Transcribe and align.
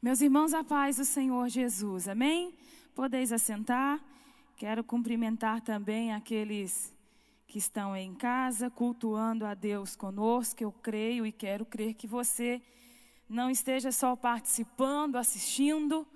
Meus 0.00 0.20
irmãos, 0.20 0.54
a 0.54 0.62
paz 0.62 0.98
do 0.98 1.04
Senhor 1.04 1.48
Jesus, 1.48 2.06
amém? 2.06 2.54
Podeis 2.94 3.32
assentar. 3.32 3.98
Quero 4.56 4.84
cumprimentar 4.84 5.60
também 5.60 6.12
aqueles 6.12 6.94
que 7.48 7.58
estão 7.58 7.96
em 7.96 8.14
casa, 8.14 8.70
cultuando 8.70 9.44
a 9.44 9.54
Deus 9.54 9.96
conosco. 9.96 10.62
Eu 10.62 10.70
creio 10.70 11.26
e 11.26 11.32
quero 11.32 11.66
crer 11.66 11.94
que 11.94 12.06
você 12.06 12.62
não 13.28 13.50
esteja 13.50 13.90
só 13.90 14.14
participando, 14.14 15.16
assistindo, 15.16 16.06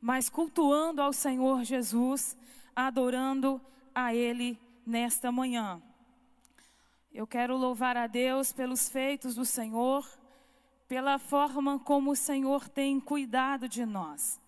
mas 0.00 0.28
cultuando 0.28 1.00
ao 1.00 1.12
Senhor 1.12 1.62
Jesus, 1.62 2.36
adorando 2.74 3.60
a 3.94 4.12
Ele 4.12 4.58
nesta 4.84 5.30
manhã. 5.30 5.80
Eu 7.14 7.24
quero 7.24 7.56
louvar 7.56 7.96
a 7.96 8.08
Deus 8.08 8.52
pelos 8.52 8.88
feitos 8.88 9.36
do 9.36 9.44
Senhor 9.44 10.04
pela 10.88 11.18
forma 11.18 11.78
como 11.78 12.10
o 12.10 12.16
Senhor 12.16 12.68
tem 12.68 13.00
cuidado 13.00 13.68
de 13.68 13.84
nós. 13.86 14.40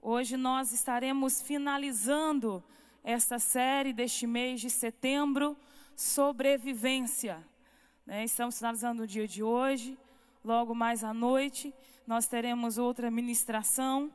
Hoje 0.00 0.36
nós 0.36 0.72
estaremos 0.72 1.42
finalizando 1.42 2.62
esta 3.02 3.38
série 3.38 3.92
deste 3.92 4.26
mês 4.26 4.60
de 4.60 4.70
setembro, 4.70 5.56
sobrevivência. 5.94 7.46
Né? 8.06 8.24
Estamos 8.24 8.58
finalizando 8.58 9.02
o 9.02 9.06
dia 9.06 9.26
de 9.26 9.42
hoje, 9.42 9.98
logo 10.44 10.74
mais 10.74 11.02
à 11.04 11.12
noite 11.12 11.74
nós 12.06 12.26
teremos 12.26 12.78
outra 12.78 13.10
ministração. 13.10 14.10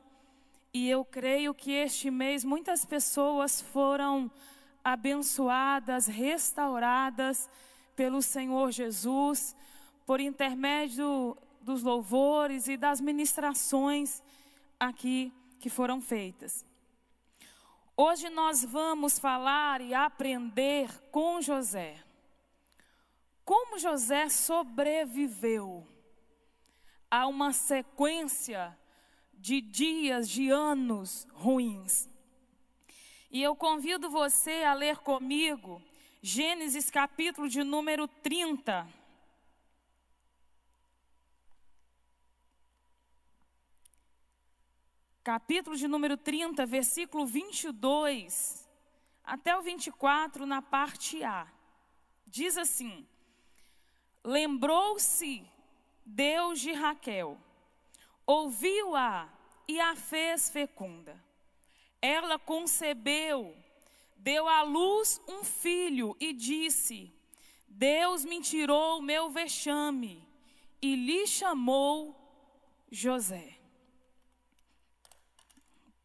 E 0.72 0.88
eu 0.88 1.04
creio 1.04 1.52
que 1.52 1.70
este 1.72 2.10
mês 2.10 2.42
muitas 2.42 2.84
pessoas 2.84 3.60
foram 3.60 4.30
abençoadas, 4.82 6.06
restauradas 6.06 7.48
pelo 7.94 8.22
Senhor 8.22 8.70
Jesus, 8.70 9.54
por 10.06 10.20
intermédio 10.20 11.36
dos 11.60 11.82
louvores 11.82 12.68
e 12.68 12.76
das 12.76 13.00
ministrações 13.00 14.22
aqui 14.78 15.32
que 15.60 15.70
foram 15.70 16.00
feitas. 16.00 16.64
Hoje 17.96 18.28
nós 18.30 18.64
vamos 18.64 19.18
falar 19.18 19.80
e 19.80 19.94
aprender 19.94 20.88
com 21.10 21.40
José. 21.40 22.02
Como 23.44 23.78
José 23.78 24.28
sobreviveu 24.28 25.86
a 27.10 27.26
uma 27.26 27.52
sequência 27.52 28.76
de 29.34 29.60
dias, 29.60 30.28
de 30.28 30.50
anos 30.50 31.26
ruins. 31.32 32.08
E 33.30 33.42
eu 33.42 33.54
convido 33.54 34.10
você 34.10 34.62
a 34.64 34.74
ler 34.74 34.98
comigo 34.98 35.82
Gênesis 36.22 36.88
capítulo 36.90 37.48
de 37.48 37.64
número 37.64 38.06
30. 38.06 38.86
Capítulo 45.22 45.76
de 45.76 45.86
número 45.86 46.16
30, 46.16 46.66
versículo 46.66 47.24
22 47.24 48.68
até 49.24 49.56
o 49.56 49.62
24, 49.62 50.44
na 50.44 50.60
parte 50.60 51.22
A. 51.22 51.46
Diz 52.26 52.56
assim: 52.56 53.06
Lembrou-se 54.24 55.44
Deus 56.04 56.60
de 56.60 56.72
Raquel, 56.72 57.38
ouviu-a 58.26 59.28
e 59.68 59.80
a 59.80 59.94
fez 59.94 60.50
fecunda. 60.50 61.22
Ela 62.00 62.36
concebeu, 62.36 63.56
deu 64.16 64.48
à 64.48 64.62
luz 64.62 65.20
um 65.28 65.44
filho 65.44 66.16
e 66.18 66.32
disse: 66.32 67.14
Deus 67.68 68.24
me 68.24 68.40
tirou 68.40 68.98
o 68.98 69.02
meu 69.02 69.30
vexame, 69.30 70.26
e 70.80 70.96
lhe 70.96 71.28
chamou 71.28 72.16
José. 72.90 73.61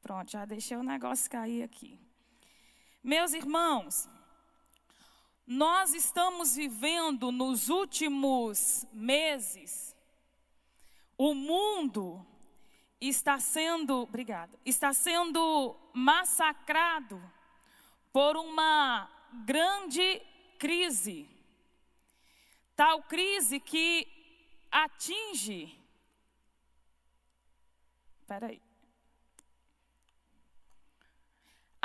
Pronto, 0.08 0.32
já 0.32 0.46
deixei 0.46 0.78
o 0.78 0.84
negócio 0.84 1.30
cair 1.30 1.64
aqui. 1.64 2.00
Meus 3.04 3.34
irmãos, 3.34 4.08
nós 5.46 5.94
estamos 5.94 6.56
vivendo 6.56 7.30
nos 7.30 7.68
últimos 7.68 8.88
meses, 8.94 9.94
o 11.18 11.34
mundo 11.34 12.26
está 13.02 13.38
sendo, 13.38 14.04
obrigada, 14.04 14.58
está 14.64 14.94
sendo 14.94 15.78
massacrado 15.94 17.22
por 18.14 18.38
uma 18.38 19.12
grande 19.46 20.22
crise. 20.58 21.30
Tal 22.78 23.04
crise 23.04 23.60
que 23.60 24.08
atinge. 24.72 25.78
Espera 28.22 28.48
aí. 28.48 28.68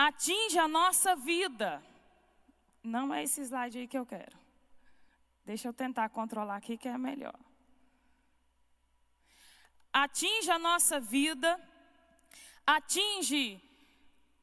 Atinge 0.06 0.58
a 0.58 0.66
nossa 0.66 1.14
vida. 1.14 1.82
Não 2.82 3.14
é 3.14 3.22
esse 3.22 3.40
slide 3.42 3.78
aí 3.78 3.86
que 3.86 3.98
eu 3.98 4.04
quero. 4.04 4.36
Deixa 5.44 5.68
eu 5.68 5.72
tentar 5.72 6.08
controlar 6.08 6.56
aqui 6.56 6.76
que 6.76 6.88
é 6.88 6.98
melhor. 6.98 7.38
Atinge 9.92 10.50
a 10.50 10.58
nossa 10.58 10.98
vida, 10.98 11.50
atinge 12.66 13.60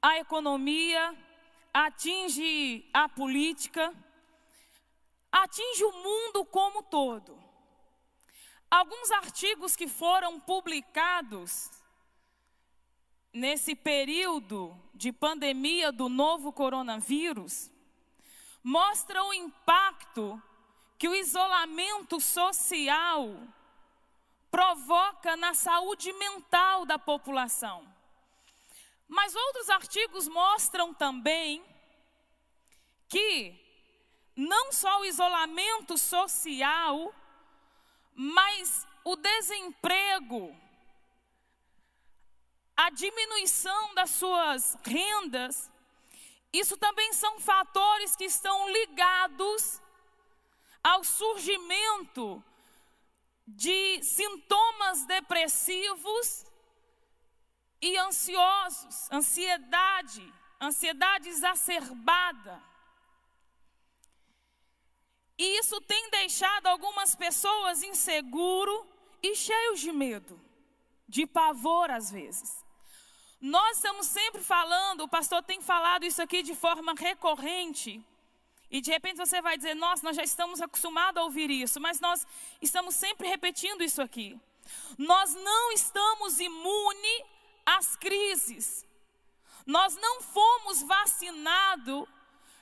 a 0.02 0.18
economia, 0.18 1.04
atinge 1.74 2.90
a 2.94 3.10
política, 3.10 3.94
atinge 5.32 5.84
o 5.84 5.92
mundo 5.92 6.46
como 6.46 6.84
todo. 6.84 7.38
Alguns 8.72 9.12
artigos 9.12 9.76
que 9.76 9.88
foram 9.88 10.40
publicados 10.40 11.79
nesse 13.34 13.76
período 13.76 14.76
de 14.94 15.12
pandemia 15.12 15.92
do 15.92 16.10
novo 16.10 16.52
coronavírus, 16.52 17.72
mostra 18.64 19.24
o 19.24 19.34
impacto 19.34 20.42
que 20.98 21.08
o 21.08 21.16
isolamento 21.16 22.20
social 22.20 23.48
provoca 24.52 25.38
na 25.38 25.54
saúde 25.54 26.12
mental 26.14 26.86
da 26.86 27.00
população. 27.00 27.88
Mas 29.08 29.36
outros 29.36 29.70
artigos 29.70 30.28
mostram 30.28 30.94
também 30.94 31.64
que 33.08 33.60
não 34.36 34.72
só 34.72 35.02
o 35.02 35.06
isolamento 35.06 35.98
social, 35.98 37.14
mas 38.14 38.86
o 39.04 39.16
desemprego, 39.16 40.56
a 42.82 42.90
diminuição 42.92 43.94
das 43.94 44.12
suas 44.12 44.78
rendas, 44.86 45.70
isso 46.54 46.78
também 46.78 47.12
são 47.12 47.38
fatores 47.38 48.16
que 48.16 48.24
estão 48.24 48.70
ligados 48.70 49.82
ao 50.82 51.04
surgimento 51.04 52.42
de 53.46 54.02
sintomas 54.02 55.06
depressivos 55.06 56.46
e 57.82 57.98
ansiosos, 57.98 59.12
ansiedade, 59.12 60.34
ansiedade 60.62 61.28
exacerbada. 61.28 62.64
E 65.38 65.60
isso 65.60 65.82
tem 65.82 66.10
deixado 66.12 66.68
algumas 66.68 67.14
pessoas 67.14 67.84
inseguros 67.84 68.86
e 69.22 69.36
cheios 69.36 69.82
de 69.82 69.92
medo, 69.92 70.40
de 71.10 71.28
pavor 71.28 71.92
às 71.92 72.10
vezes. 72.10 72.59
Nós 73.42 73.78
estamos 73.78 74.06
sempre 74.08 74.42
falando, 74.42 75.02
o 75.02 75.08
pastor 75.08 75.42
tem 75.42 75.62
falado 75.62 76.06
isso 76.06 76.22
aqui 76.22 76.44
de 76.44 76.54
forma 76.54 76.94
recorrente. 76.94 78.04
E 78.70 78.82
de 78.82 78.92
repente 78.92 79.18
você 79.18 79.42
vai 79.42 79.58
dizer, 79.58 79.76
nossa, 79.76 80.04
nós 80.04 80.16
já 80.16 80.24
estamos 80.24 80.62
acostumados 80.62 81.20
a 81.20 81.24
ouvir 81.24 81.50
isso, 81.50 81.80
mas 81.80 82.00
nós 82.00 82.28
estamos 82.62 82.96
sempre 82.96 83.28
repetindo 83.28 83.84
isso 83.84 84.02
aqui. 84.02 84.40
Nós 84.98 85.34
não 85.34 85.72
estamos 85.72 86.40
imunes 86.40 87.24
às 87.66 87.96
crises. 87.96 88.86
Nós 89.66 89.96
não 89.96 90.22
fomos 90.22 90.82
vacinados 90.84 92.08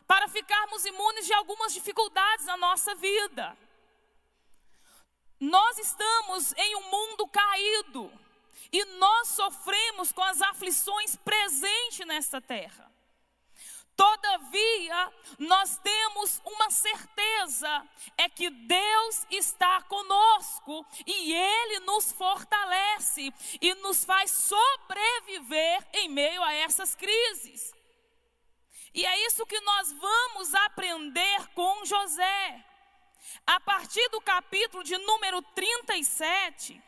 para 0.05 0.27
ficarmos 0.27 0.85
imunes 0.85 1.25
de 1.25 1.33
algumas 1.33 1.73
dificuldades 1.73 2.45
na 2.45 2.55
nossa 2.55 2.95
vida. 2.95 3.57
Nós 5.39 5.77
estamos 5.77 6.53
em 6.53 6.75
um 6.75 6.89
mundo 6.89 7.27
caído. 7.27 8.11
E 8.71 8.83
nós 8.97 9.29
sofremos 9.29 10.11
com 10.11 10.23
as 10.23 10.41
aflições 10.41 11.15
presentes 11.15 12.05
nesta 12.05 12.41
terra. 12.41 12.91
Todavia, 13.97 15.11
nós 15.39 15.79
temos 15.79 16.39
uma 16.45 16.69
certeza: 16.69 17.83
é 18.15 18.29
que 18.29 18.47
Deus 18.47 19.25
está 19.31 19.81
conosco 19.81 20.85
e 21.05 21.33
Ele 21.33 21.79
nos 21.79 22.11
fortalece 22.11 23.33
e 23.59 23.73
nos 23.75 24.05
faz 24.05 24.29
sobreviver 24.29 25.87
em 25.93 26.09
meio 26.09 26.43
a 26.43 26.53
essas 26.53 26.93
crises. 26.93 27.73
E 28.93 29.03
é 29.03 29.25
isso 29.25 29.45
que 29.47 29.59
nós 29.61 29.91
vamos 29.93 30.53
aprender 30.53 31.47
com 31.55 31.83
José. 31.83 32.65
A 33.45 33.59
partir 33.59 34.07
do 34.09 34.21
capítulo 34.21 34.83
de 34.83 34.97
número 34.99 35.41
37, 35.41 36.81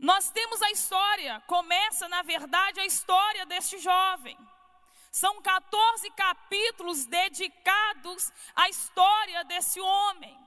Nós 0.00 0.30
temos 0.30 0.62
a 0.62 0.70
história, 0.70 1.42
começa 1.46 2.08
na 2.08 2.22
verdade 2.22 2.80
a 2.80 2.86
história 2.86 3.44
deste 3.44 3.78
jovem. 3.78 4.36
São 5.12 5.42
14 5.42 6.10
capítulos 6.12 7.04
dedicados 7.04 8.32
à 8.56 8.70
história 8.70 9.44
desse 9.44 9.78
homem. 9.78 10.38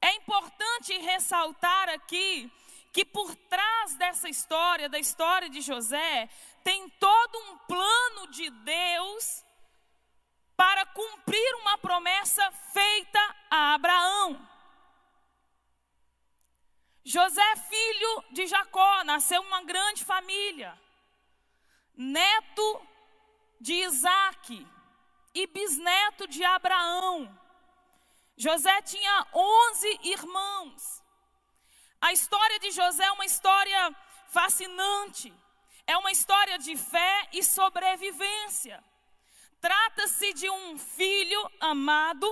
É 0.00 0.14
importante 0.14 0.96
ressaltar 0.98 1.90
aqui 1.90 2.50
que 2.90 3.04
por 3.04 3.34
trás 3.34 3.94
dessa 3.96 4.30
história, 4.30 4.88
da 4.88 4.98
história 4.98 5.50
de 5.50 5.60
José, 5.60 6.30
tem 6.64 6.88
todo 6.98 7.38
um 7.38 7.58
plano 7.58 8.28
de 8.30 8.48
Deus 8.48 9.44
para 10.56 10.86
cumprir 10.86 11.54
uma 11.56 11.76
promessa 11.76 12.50
feita 12.72 13.36
a 13.50 13.74
Abraão. 13.74 14.55
José, 17.08 17.56
filho 17.68 18.24
de 18.32 18.48
Jacó, 18.48 19.04
nasceu 19.04 19.40
uma 19.40 19.62
grande 19.62 20.04
família, 20.04 20.76
neto 21.96 22.82
de 23.60 23.74
Isaac 23.74 24.66
e 25.32 25.46
bisneto 25.46 26.26
de 26.26 26.44
Abraão. 26.44 27.32
José 28.36 28.82
tinha 28.82 29.24
11 29.32 30.00
irmãos. 30.02 31.00
A 32.00 32.12
história 32.12 32.58
de 32.58 32.72
José 32.72 33.04
é 33.04 33.12
uma 33.12 33.24
história 33.24 33.96
fascinante, 34.26 35.32
é 35.86 35.96
uma 35.96 36.10
história 36.10 36.58
de 36.58 36.76
fé 36.76 37.28
e 37.32 37.40
sobrevivência. 37.44 38.82
Trata-se 39.60 40.32
de 40.32 40.50
um 40.50 40.76
filho 40.76 41.52
amado 41.60 42.28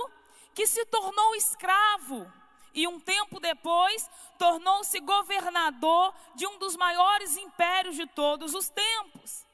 que 0.53 0.67
se 0.67 0.85
tornou 0.87 1.33
escravo 1.33 2.29
e 2.75 2.85
um 2.87 2.99
tempo 2.99 3.39
depois 3.39 4.09
tornou-se 4.37 4.99
governador 4.99 6.13
de 6.35 6.45
um 6.45 6.59
dos 6.59 6.75
maiores 6.75 7.37
impérios 7.37 7.95
de 7.95 8.05
todos 8.05 8.53
os 8.53 8.69
tempos. 8.69 9.45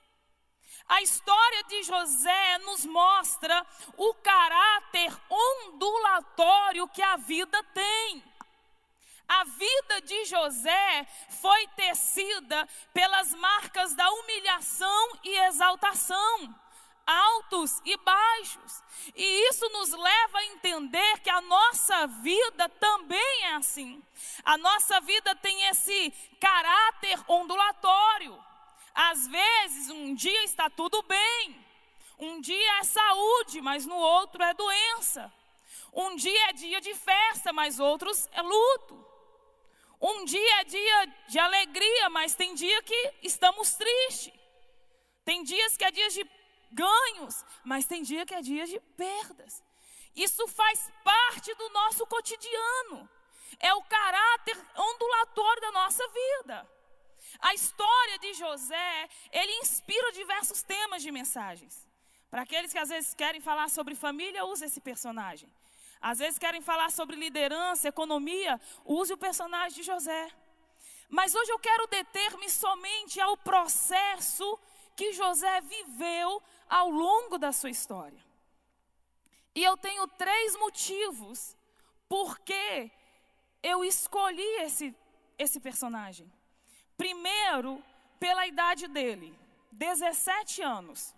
A 0.88 1.02
história 1.02 1.64
de 1.66 1.84
José 1.84 2.58
nos 2.66 2.84
mostra 2.84 3.66
o 3.96 4.14
caráter 4.16 5.16
ondulatório 5.30 6.88
que 6.90 7.02
a 7.02 7.16
vida 7.16 7.64
tem. 7.74 8.24
A 9.28 9.46
vida 9.46 10.02
de 10.02 10.26
José 10.26 11.08
foi 11.42 11.68
tecida 11.68 12.68
pelas 12.94 13.34
marcas 13.36 13.94
da 13.94 14.10
humilhação 14.12 15.20
e 15.24 15.38
exaltação 15.46 16.61
altos 17.06 17.82
e 17.86 17.98
baixos. 17.98 18.84
E 19.16 19.50
isso 19.50 19.68
nos 19.70 19.92
leva 19.92 20.38
a 20.38 20.46
entender 20.46 21.20
que 21.20 21.30
a 21.30 21.42
nossa 21.42 22.08
vida 22.08 22.70
também 22.70 23.44
é 23.46 23.56
assim. 23.56 24.02
A 24.44 24.58
nossa 24.58 25.00
vida 25.02 25.36
tem 25.36 25.64
esse 25.68 26.12
caráter 26.40 27.20
ondulatório. 27.28 28.38
Às 28.94 29.28
vezes, 29.28 29.90
um 29.90 30.14
dia 30.14 30.44
está 30.44 30.70
tudo 30.70 31.02
bem, 31.04 31.66
um 32.20 32.42
dia 32.42 32.80
é 32.80 32.84
saúde, 32.84 33.62
mas 33.62 33.86
no 33.86 33.96
outro 33.96 34.44
é 34.44 34.54
doença. 34.54 35.32
Um 35.94 36.16
dia 36.16 36.50
é 36.50 36.54
dia 36.54 36.80
de 36.80 36.94
festa, 36.94 37.52
mas 37.52 37.80
outros 37.80 38.28
é 38.32 38.42
luto. 38.42 39.06
Um 40.00 40.26
dia 40.26 40.62
é 40.62 40.64
dia 40.64 41.06
de 41.28 41.40
alegria, 41.40 42.10
mas 42.10 42.36
tem 42.36 42.54
dia 42.54 42.82
que 42.84 43.14
estamos 43.24 43.74
tristes. 43.76 44.34
Tem 45.24 45.44
dias 45.44 45.78
que 45.78 45.86
é 45.86 45.92
dia 45.92 46.10
de 46.10 46.24
ganhos, 46.72 47.46
mas 47.64 47.86
tem 47.86 48.04
dia 48.04 48.26
que 48.26 48.34
é 48.34 48.42
dia 48.42 48.66
de 48.66 48.80
perdas. 48.98 49.64
Isso 50.16 50.48
faz 50.48 50.92
parte 51.04 51.54
do 51.56 51.70
nosso 51.70 52.06
cotidiano. 52.06 53.10
É 53.60 53.74
o 53.74 53.84
caráter 53.84 54.58
ondulatório 54.76 55.62
da 55.62 55.72
nossa 55.72 56.08
vida. 56.08 56.70
A 57.40 57.54
história 57.54 58.20
de 58.20 58.34
José, 58.34 59.10
ele 59.32 59.52
inspira 59.60 60.12
diversos 60.12 60.62
temas 60.64 61.02
de 61.02 61.12
mensagens. 61.12 61.88
Para 62.30 62.44
aqueles 62.44 62.72
que 62.72 62.80
às 62.80 62.90
vezes 62.90 63.14
querem 63.14 63.42
falar 63.42 63.70
sobre 63.70 63.96
família, 63.96 64.46
use 64.46 64.66
esse 64.66 64.80
personagem. 64.80 65.52
Às 66.00 66.20
vezes 66.20 66.40
querem 66.40 66.62
falar 66.62 66.90
sobre 66.92 67.16
liderança, 67.16 67.88
economia, 67.88 68.60
use 68.86 69.14
o 69.14 69.18
personagem 69.18 69.78
de 69.78 69.84
José. 69.84 70.32
Mas 71.10 71.36
hoje 71.36 71.52
eu 71.52 71.60
quero 71.60 71.88
deter-me 71.88 72.50
somente 72.50 73.20
ao 73.20 73.36
processo 73.38 74.58
que 74.96 75.14
José 75.14 75.62
viveu 75.62 76.42
ao 76.70 76.90
longo 76.90 77.38
da 77.38 77.52
sua 77.52 77.70
história. 77.70 78.20
E 79.54 79.64
eu 79.64 79.76
tenho 79.76 80.08
três 80.08 80.56
motivos 80.58 81.58
porque 82.08 82.92
eu 83.62 83.84
escolhi 83.84 84.62
esse, 84.62 84.96
esse 85.38 85.60
personagem. 85.60 86.32
Primeiro, 86.96 87.84
pela 88.20 88.48
idade 88.48 88.88
dele, 88.88 89.38
17 89.72 90.62
anos, 90.62 91.14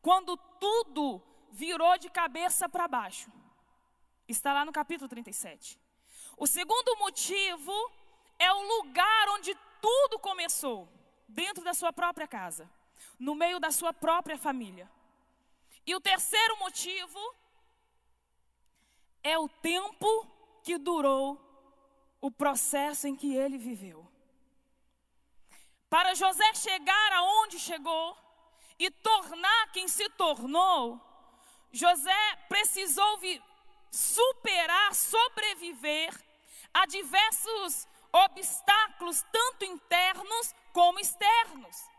quando 0.00 0.36
tudo 0.60 1.22
virou 1.50 1.96
de 1.98 2.10
cabeça 2.10 2.68
para 2.68 2.88
baixo. 2.88 3.30
Está 4.28 4.52
lá 4.52 4.64
no 4.64 4.72
capítulo 4.72 5.08
37. 5.08 5.78
O 6.36 6.46
segundo 6.46 6.96
motivo 6.98 7.72
é 8.38 8.52
o 8.52 8.62
lugar 8.76 9.28
onde 9.30 9.54
tudo 9.80 10.18
começou, 10.18 10.88
dentro 11.28 11.62
da 11.62 11.74
sua 11.74 11.92
própria 11.92 12.26
casa 12.26 12.68
no 13.24 13.34
meio 13.34 13.58
da 13.58 13.70
sua 13.70 13.92
própria 13.92 14.36
família. 14.36 14.90
E 15.86 15.94
o 15.94 16.00
terceiro 16.00 16.58
motivo 16.58 17.18
é 19.22 19.38
o 19.38 19.48
tempo 19.48 20.26
que 20.62 20.76
durou 20.76 21.40
o 22.20 22.30
processo 22.30 23.06
em 23.06 23.16
que 23.16 23.34
ele 23.34 23.56
viveu. 23.56 24.06
Para 25.88 26.14
José 26.14 26.54
chegar 26.54 27.12
aonde 27.12 27.58
chegou 27.58 28.16
e 28.78 28.90
tornar 28.90 29.72
quem 29.72 29.88
se 29.88 30.06
tornou, 30.10 31.00
José 31.72 32.36
precisou 32.48 33.20
superar, 33.90 34.94
sobreviver 34.94 36.12
a 36.74 36.84
diversos 36.86 37.86
obstáculos, 38.12 39.24
tanto 39.32 39.64
internos 39.64 40.54
como 40.72 40.98
externos. 40.98 41.93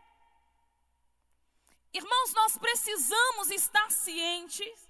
Irmãos, 1.96 2.34
nós 2.34 2.58
precisamos 2.58 3.50
estar 3.50 3.90
cientes 3.90 4.86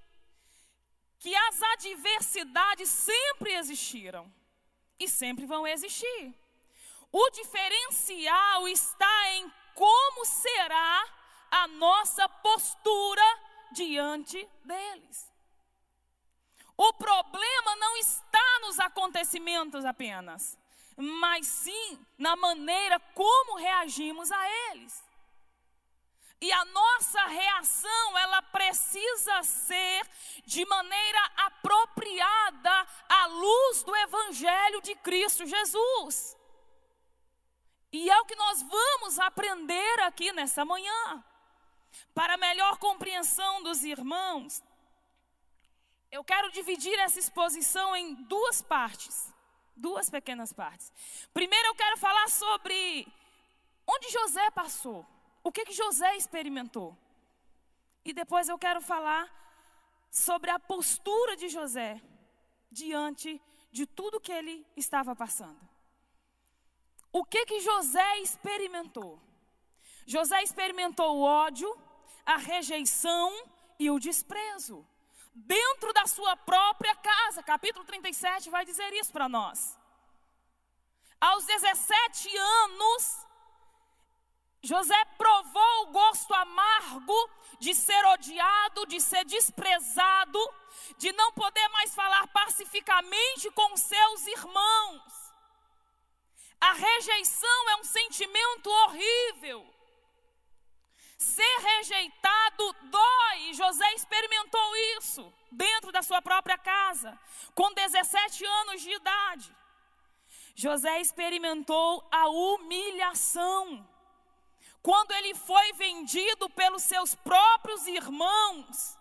que 1.21 1.33
as 1.37 1.63
adversidades 1.63 2.89
sempre 2.89 3.55
existiram 3.55 4.25
e 4.99 5.09
sempre 5.09 5.47
vão 5.47 5.65
existir. 5.69 6.35
O 7.13 7.31
diferencial 7.31 8.67
está 8.67 9.31
em 9.35 9.53
como 9.77 10.25
será 10.25 11.05
a 11.49 11.69
nossa 11.69 12.29
postura 12.29 13.23
diante 13.71 14.45
deles. 14.65 15.33
O 16.77 16.93
problema 16.95 17.77
não 17.77 17.97
está 17.99 18.59
nos 18.63 18.81
acontecimentos 18.81 19.85
apenas, 19.85 20.59
mas 20.97 21.47
sim 21.47 22.05
na 22.19 22.35
maneira 22.35 22.99
como 23.15 23.59
reagimos 23.59 24.33
a 24.33 24.51
eles. 24.71 25.07
E 26.41 26.53
a 26.53 26.65
nossa 26.67 27.25
reação, 27.27 28.19
ela 28.19 28.43
precisa 28.43 29.43
ser 29.43 30.07
de 30.45 30.65
maneira 30.67 31.19
apropriada 31.37 32.87
à 33.09 33.27
luz 33.27 33.83
do 33.83 33.97
Evangelho 33.97 34.83
de 34.83 34.95
Cristo 34.97 35.47
Jesus. 35.47 36.37
E 37.91 38.11
é 38.11 38.21
o 38.21 38.27
que 38.27 38.37
nós 38.37 38.63
vamos 38.63 39.19
aprender 39.19 40.01
aqui 40.01 40.31
nessa 40.33 40.65
manhã. 40.65 41.25
Para 42.15 42.37
melhor 42.37 42.77
compreensão 42.77 43.63
dos 43.63 43.83
irmãos, 43.83 44.63
eu 46.11 46.23
quero 46.23 46.51
dividir 46.53 46.99
essa 46.99 47.19
exposição 47.19 47.97
em 47.97 48.15
duas 48.15 48.61
partes, 48.61 49.33
duas 49.75 50.11
pequenas 50.11 50.53
partes. 50.53 50.93
Primeiro, 51.33 51.69
eu 51.69 51.75
quero 51.75 51.97
falar 51.97 52.29
sobre 52.29 53.07
onde 53.87 54.11
José 54.11 54.51
passou. 54.51 55.07
O 55.47 55.53
que, 55.53 55.65
que 55.65 55.73
José 55.73 56.17
experimentou? 56.17 56.99
E 58.05 58.13
depois 58.13 58.49
eu 58.49 58.59
quero 58.59 58.81
falar 58.81 59.25
sobre 60.11 60.51
a 60.51 60.59
postura 60.59 61.37
de 61.37 61.49
José 61.49 62.03
diante 62.69 63.41
de 63.71 63.87
tudo 63.87 64.21
que 64.21 64.33
ele 64.33 64.67
estava 64.77 65.15
passando. 65.15 65.61
O 67.13 67.25
que 67.25 67.47
que 67.47 67.61
José 67.61 68.19
experimentou? 68.23 69.23
José 70.05 70.43
experimentou 70.43 71.17
o 71.17 71.23
ódio, 71.23 71.71
a 72.35 72.39
rejeição 72.39 73.33
e 73.79 73.89
o 73.89 74.01
desprezo. 74.01 74.85
Dentro 75.33 75.93
da 75.93 76.09
sua 76.09 76.37
própria 76.37 76.97
casa, 76.97 77.41
capítulo 77.41 77.85
37 77.85 78.51
vai 78.51 78.65
dizer 78.65 78.93
isso 78.95 79.13
para 79.13 79.29
nós. 79.29 79.79
Aos 81.21 81.45
17 81.47 82.37
anos, 82.37 83.26
José 84.67 85.05
provou 85.17 85.83
o 85.83 85.93
gosto 85.93 86.35
amargo 86.35 87.31
de 87.61 87.73
ser 87.73 88.05
odiado, 88.07 88.85
de 88.87 89.01
ser 89.01 89.25
desprezado, 89.25 90.41
de 90.99 91.13
não 91.13 91.33
poder 91.33 91.69
mais 91.69 91.95
falar 91.95 92.27
pacificamente 92.29 93.49
com 93.53 93.77
seus 93.77 94.27
irmãos. 94.27 95.03
A 96.61 96.73
rejeição 96.73 97.71
é 97.71 97.77
um 97.77 97.85
sentimento 97.85 98.69
horrível. 98.69 99.65
Ser 101.17 101.57
rejeitado 101.61 102.73
dói. 102.91 103.55
José 103.55 103.95
experimentou 103.95 104.77
isso 104.99 105.33
dentro 105.53 105.93
da 105.93 106.03
sua 106.03 106.21
própria 106.21 106.59
casa, 106.59 107.17
com 107.55 107.73
17 107.73 108.45
anos 108.45 108.83
de 108.83 108.91
idade. 108.91 109.57
José 110.57 111.01
experimentou 111.01 112.05
a 112.11 112.29
humilhação. 112.29 113.96
Quando 114.87 115.11
ele 115.11 115.35
foi 115.35 115.73
vendido 115.73 116.49
pelos 116.51 116.85
seus 116.85 117.13
próprios 117.13 117.89
irmãos 117.89 118.97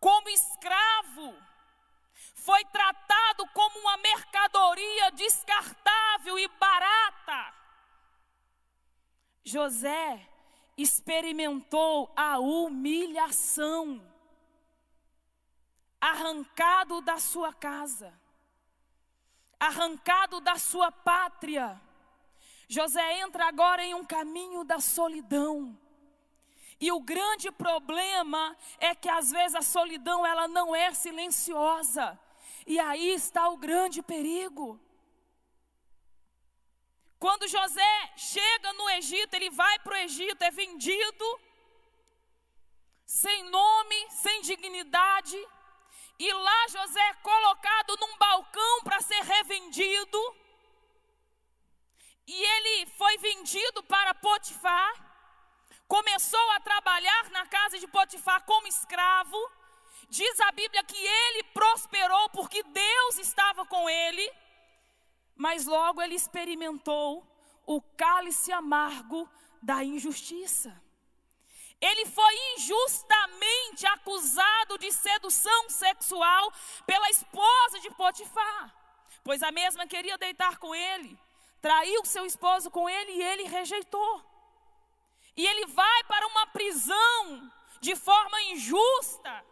como 0.00 0.26
escravo, 0.30 1.36
foi 2.34 2.64
tratado 2.64 3.46
como 3.48 3.78
uma 3.78 3.98
mercadoria 3.98 5.10
descartável 5.10 6.38
e 6.38 6.48
barata. 6.48 7.54
José 9.44 10.26
experimentou 10.78 12.10
a 12.16 12.38
humilhação, 12.38 14.00
arrancado 16.00 17.02
da 17.02 17.18
sua 17.18 17.52
casa, 17.52 18.18
arrancado 19.60 20.40
da 20.40 20.56
sua 20.56 20.90
pátria. 20.90 21.78
José 22.68 23.20
entra 23.20 23.46
agora 23.46 23.82
em 23.82 23.94
um 23.94 24.04
caminho 24.04 24.62
da 24.62 24.78
solidão. 24.78 25.76
E 26.80 26.92
o 26.92 27.00
grande 27.00 27.50
problema 27.50 28.56
é 28.78 28.94
que 28.94 29.08
às 29.08 29.30
vezes 29.30 29.56
a 29.56 29.62
solidão 29.62 30.24
ela 30.24 30.46
não 30.46 30.76
é 30.76 30.92
silenciosa. 30.94 32.18
E 32.66 32.78
aí 32.78 33.14
está 33.14 33.48
o 33.48 33.56
grande 33.56 34.02
perigo. 34.02 34.78
Quando 37.18 37.48
José 37.48 38.12
chega 38.16 38.72
no 38.74 38.88
Egito, 38.90 39.34
ele 39.34 39.50
vai 39.50 39.78
para 39.80 39.94
o 39.94 39.96
Egito, 39.96 40.40
é 40.42 40.50
vendido, 40.50 41.40
sem 43.04 43.42
nome, 43.50 44.06
sem 44.10 44.40
dignidade, 44.42 45.36
e 46.18 46.32
lá 46.32 46.68
José 46.68 47.00
é 47.00 47.14
colocado 47.14 47.96
num 48.00 48.18
balcão 48.18 48.82
para 48.84 49.00
ser 49.00 49.20
revendido, 49.22 50.36
e 52.28 52.36
ele 52.44 52.86
foi 52.98 53.18
vendido 53.18 53.82
para 53.82 54.14
Potifar, 54.14 54.92
começou 55.88 56.50
a 56.52 56.60
trabalhar 56.60 57.30
na 57.30 57.44
casa 57.46 57.78
de 57.78 57.88
Potifar 57.88 58.44
como 58.44 58.68
escravo, 58.68 59.38
diz 60.08 60.38
a 60.40 60.52
Bíblia 60.52 60.84
que 60.84 60.96
ele 60.96 61.42
prosperou 61.58 62.28
porque 62.30 62.62
Deus 62.62 63.18
estava 63.18 63.66
com 63.66 63.88
ele 63.88 64.26
mas 65.38 65.66
logo 65.66 66.02
ele 66.02 66.16
experimentou 66.16 67.24
o 67.64 67.80
cálice 67.80 68.50
amargo 68.50 69.30
da 69.62 69.84
injustiça. 69.84 70.82
Ele 71.80 72.06
foi 72.06 72.34
injustamente 72.56 73.86
acusado 73.86 74.76
de 74.78 74.90
sedução 74.90 75.70
sexual 75.70 76.52
pela 76.84 77.08
esposa 77.08 77.78
de 77.78 77.88
Potifar, 77.92 78.74
pois 79.22 79.44
a 79.44 79.52
mesma 79.52 79.86
queria 79.86 80.18
deitar 80.18 80.58
com 80.58 80.74
ele, 80.74 81.16
traiu 81.60 82.04
seu 82.04 82.24
esposo 82.24 82.70
com 82.70 82.88
ele 82.88 83.12
e 83.12 83.22
ele 83.22 83.44
rejeitou. 83.44 84.24
E 85.36 85.46
ele 85.46 85.66
vai 85.66 86.04
para 86.04 86.26
uma 86.26 86.46
prisão 86.48 87.52
de 87.80 87.94
forma 87.94 88.42
injusta, 88.42 89.44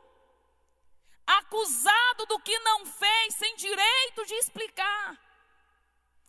acusado 1.27 2.27
do 2.27 2.41
que 2.41 2.59
não 2.61 2.85
fez, 2.85 3.35
sem 3.35 3.55
direito 3.57 4.25
de 4.27 4.35
explicar 4.35 5.27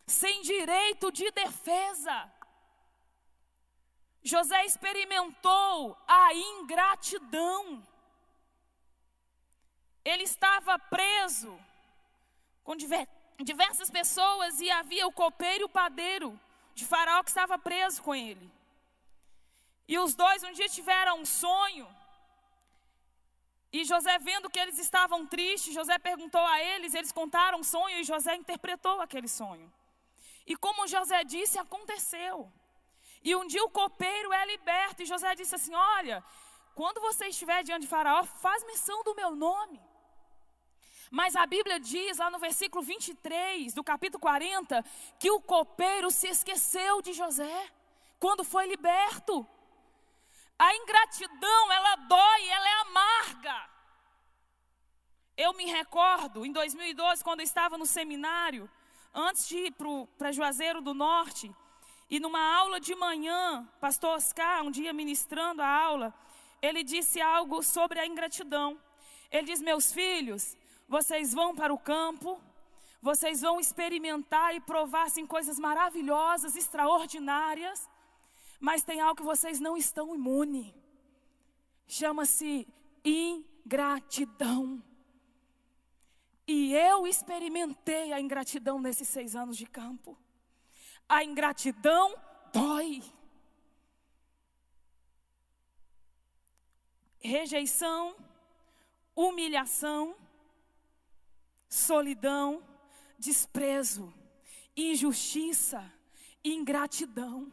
sem 0.08 0.42
direito 0.42 1.12
de 1.12 1.30
defesa. 1.30 2.32
José 4.22 4.64
experimentou 4.64 5.96
a 6.06 6.34
ingratidão. 6.34 7.86
Ele 10.04 10.24
estava 10.24 10.78
preso 10.78 11.58
com 12.64 12.74
diversas 13.44 13.90
pessoas 13.90 14.60
e 14.60 14.70
havia 14.70 15.06
o 15.06 15.12
copeiro 15.12 15.62
e 15.62 15.64
o 15.64 15.68
padeiro 15.68 16.38
de 16.74 16.84
Faraó 16.84 17.22
que 17.22 17.30
estava 17.30 17.58
preso 17.58 18.02
com 18.02 18.14
ele. 18.14 18.50
E 19.86 19.98
os 19.98 20.14
dois 20.14 20.42
um 20.42 20.52
dia 20.52 20.68
tiveram 20.68 21.20
um 21.20 21.24
sonho. 21.24 21.88
E 23.72 23.84
José, 23.84 24.18
vendo 24.18 24.50
que 24.50 24.58
eles 24.58 24.78
estavam 24.78 25.26
tristes, 25.26 25.74
José 25.74 25.98
perguntou 25.98 26.40
a 26.40 26.62
eles, 26.62 26.94
eles 26.94 27.12
contaram 27.12 27.60
o 27.60 27.64
sonho 27.64 27.98
e 27.98 28.04
José 28.04 28.34
interpretou 28.34 29.00
aquele 29.00 29.28
sonho. 29.28 29.72
E 30.46 30.56
como 30.56 30.86
José 30.86 31.24
disse, 31.24 31.58
aconteceu. 31.58 32.50
E 33.22 33.34
um 33.36 33.46
dia 33.46 33.62
o 33.64 33.70
copeiro 33.70 34.32
é 34.32 34.46
liberto. 34.46 35.02
E 35.02 35.06
José 35.06 35.34
disse 35.34 35.54
assim: 35.54 35.74
Olha, 35.74 36.24
quando 36.74 37.00
você 37.00 37.26
estiver 37.28 37.62
diante 37.62 37.82
de 37.82 37.88
Faraó, 37.88 38.24
faz 38.24 38.64
menção 38.64 39.02
do 39.02 39.14
meu 39.14 39.34
nome. 39.34 39.80
Mas 41.10 41.34
a 41.34 41.46
Bíblia 41.46 41.80
diz 41.80 42.18
lá 42.18 42.30
no 42.30 42.38
versículo 42.38 42.82
23 42.82 43.72
do 43.72 43.82
capítulo 43.82 44.20
40 44.20 44.84
que 45.18 45.30
o 45.30 45.40
copeiro 45.40 46.10
se 46.10 46.28
esqueceu 46.28 47.00
de 47.00 47.12
José 47.12 47.70
quando 48.18 48.44
foi 48.44 48.66
liberto. 48.66 49.46
A 50.58 50.74
ingratidão, 50.74 51.72
ela 51.72 51.96
dói, 51.96 52.48
ela 52.48 52.68
é 52.68 52.80
amarga. 52.80 53.70
Eu 55.36 55.52
me 55.54 55.66
recordo, 55.66 56.44
em 56.44 56.50
2012, 56.50 57.22
quando 57.22 57.40
eu 57.40 57.44
estava 57.44 57.78
no 57.78 57.86
seminário, 57.86 58.68
antes 59.14 59.46
de 59.48 59.56
ir 59.56 59.74
para 60.18 60.32
Juazeiro 60.32 60.80
do 60.80 60.92
Norte, 60.92 61.54
e 62.10 62.18
numa 62.18 62.40
aula 62.56 62.80
de 62.80 62.94
manhã, 62.96 63.68
pastor 63.80 64.16
Oscar, 64.16 64.64
um 64.64 64.70
dia 64.70 64.92
ministrando 64.92 65.62
a 65.62 65.68
aula, 65.68 66.12
ele 66.60 66.82
disse 66.82 67.20
algo 67.20 67.62
sobre 67.62 68.00
a 68.00 68.06
ingratidão. 68.06 68.80
Ele 69.30 69.46
diz: 69.46 69.60
Meus 69.60 69.92
filhos, 69.92 70.56
vocês 70.88 71.34
vão 71.34 71.54
para 71.54 71.72
o 71.72 71.78
campo, 71.78 72.40
vocês 73.00 73.42
vão 73.42 73.60
experimentar 73.60 74.54
e 74.54 74.60
provar 74.60 75.04
assim, 75.04 75.26
coisas 75.26 75.58
maravilhosas, 75.58 76.56
extraordinárias, 76.56 77.88
mas 78.58 78.82
tem 78.82 79.00
algo 79.00 79.16
que 79.16 79.22
vocês 79.22 79.60
não 79.60 79.76
estão 79.76 80.14
imune. 80.14 80.74
Chama-se 81.86 82.66
ingratidão. 83.04 84.82
E 86.46 86.74
eu 86.74 87.06
experimentei 87.06 88.12
a 88.12 88.20
ingratidão 88.20 88.80
nesses 88.80 89.08
seis 89.08 89.36
anos 89.36 89.56
de 89.56 89.66
campo. 89.66 90.18
A 91.08 91.22
ingratidão 91.22 92.14
dói. 92.52 93.02
Rejeição, 97.20 98.16
humilhação, 99.14 100.16
solidão, 101.68 102.62
desprezo, 103.18 104.12
injustiça, 104.76 105.92
ingratidão. 106.44 107.52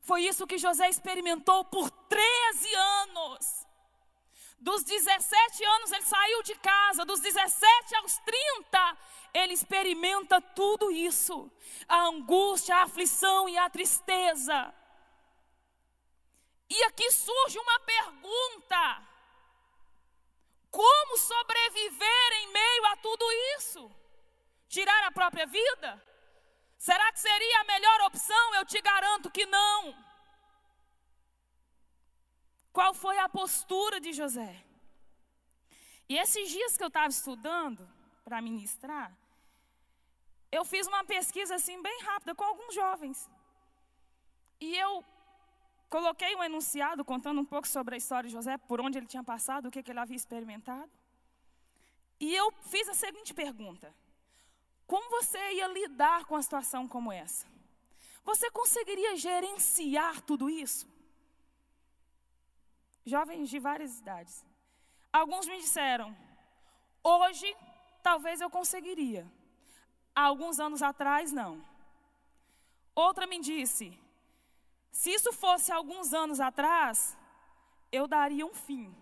Foi 0.00 0.22
isso 0.22 0.46
que 0.46 0.58
José 0.58 0.88
experimentou 0.88 1.64
por 1.64 1.90
13 1.90 2.74
anos. 2.74 3.66
Dos 4.60 4.82
17 4.82 5.64
anos 5.64 5.92
ele 5.92 6.02
saiu 6.02 6.42
de 6.42 6.54
casa, 6.56 7.04
dos 7.04 7.20
17 7.20 7.94
aos 7.96 8.18
30 8.18 8.98
ele 9.34 9.52
experimenta 9.52 10.40
tudo 10.40 10.90
isso: 10.90 11.50
a 11.88 12.06
angústia, 12.06 12.76
a 12.76 12.82
aflição 12.82 13.48
e 13.48 13.56
a 13.56 13.70
tristeza. 13.70 14.74
E 16.68 16.82
aqui 16.84 17.10
surge 17.10 17.58
uma 17.58 17.80
pergunta: 17.80 19.07
como 20.70 21.16
sobreviver 21.16 22.32
em 22.40 22.52
meio 22.52 22.86
a 22.86 22.96
tudo 22.96 23.24
isso? 23.56 23.90
Tirar 24.68 25.04
a 25.04 25.12
própria 25.12 25.46
vida? 25.46 25.90
Será 26.76 27.10
que 27.12 27.20
seria 27.20 27.60
a 27.60 27.64
melhor 27.64 28.00
opção? 28.02 28.54
Eu 28.54 28.64
te 28.64 28.80
garanto 28.80 29.30
que 29.30 29.46
não. 29.46 29.94
Qual 32.72 32.94
foi 32.94 33.18
a 33.18 33.28
postura 33.28 34.00
de 34.00 34.12
José? 34.12 34.64
E 36.08 36.16
esses 36.16 36.48
dias 36.50 36.76
que 36.76 36.82
eu 36.82 36.88
estava 36.88 37.08
estudando 37.08 37.88
para 38.24 38.40
ministrar, 38.40 39.12
eu 40.50 40.64
fiz 40.64 40.86
uma 40.86 41.04
pesquisa 41.04 41.54
assim 41.56 41.80
bem 41.82 42.02
rápida 42.02 42.34
com 42.34 42.44
alguns 42.44 42.74
jovens. 42.74 43.28
E 44.60 44.76
eu 44.76 45.04
coloquei 45.88 46.34
um 46.36 46.42
enunciado 46.42 47.04
contando 47.04 47.40
um 47.40 47.44
pouco 47.44 47.66
sobre 47.66 47.94
a 47.94 47.98
história 47.98 48.28
de 48.28 48.34
José, 48.34 48.56
por 48.56 48.80
onde 48.80 48.98
ele 48.98 49.06
tinha 49.06 49.24
passado, 49.24 49.66
o 49.66 49.70
que, 49.70 49.82
que 49.82 49.90
ele 49.90 50.00
havia 50.00 50.16
experimentado. 50.16 50.90
E 52.20 52.34
eu 52.34 52.52
fiz 52.62 52.88
a 52.88 52.94
seguinte 52.94 53.32
pergunta: 53.34 53.94
Como 54.86 55.08
você 55.10 55.38
ia 55.52 55.68
lidar 55.68 56.24
com 56.24 56.34
uma 56.34 56.42
situação 56.42 56.86
como 56.88 57.12
essa? 57.12 57.46
Você 58.24 58.50
conseguiria 58.50 59.16
gerenciar 59.16 60.20
tudo 60.22 60.50
isso? 60.50 60.86
jovens 63.08 63.48
de 63.48 63.58
várias 63.58 63.98
idades. 63.98 64.44
Alguns 65.12 65.46
me 65.46 65.58
disseram: 65.58 66.16
hoje 67.02 67.56
talvez 68.02 68.40
eu 68.40 68.50
conseguiria. 68.50 69.26
Alguns 70.14 70.60
anos 70.60 70.82
atrás, 70.82 71.32
não. 71.32 71.52
Outra 72.94 73.26
me 73.26 73.40
disse: 73.40 73.98
se 74.90 75.10
isso 75.10 75.32
fosse 75.32 75.70
alguns 75.72 76.12
anos 76.12 76.40
atrás, 76.40 77.16
eu 77.90 78.06
daria 78.06 78.46
um 78.46 78.54
fim. 78.54 78.94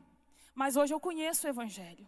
Mas 0.54 0.76
hoje 0.76 0.92
eu 0.94 1.00
conheço 1.00 1.46
o 1.46 1.50
Evangelho. 1.50 2.06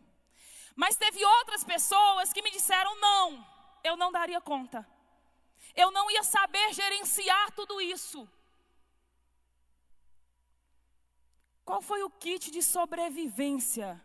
Mas 0.75 0.97
teve 0.97 1.25
outras 1.25 1.65
pessoas 1.65 2.33
que 2.33 2.43
me 2.43 2.51
disseram: 2.51 3.01
não, 3.01 3.47
eu 3.83 3.97
não 3.97 4.13
daria 4.13 4.41
conta. 4.41 4.87
Eu 5.75 5.91
não 5.91 6.11
ia 6.11 6.23
saber 6.23 6.73
gerenciar 6.73 7.53
tudo 7.53 7.81
isso. 7.81 8.29
Qual 11.65 11.83
foi 11.83 12.03
o 12.03 12.11
kit 12.11 12.51
de 12.51 12.63
sobrevivência 12.63 14.03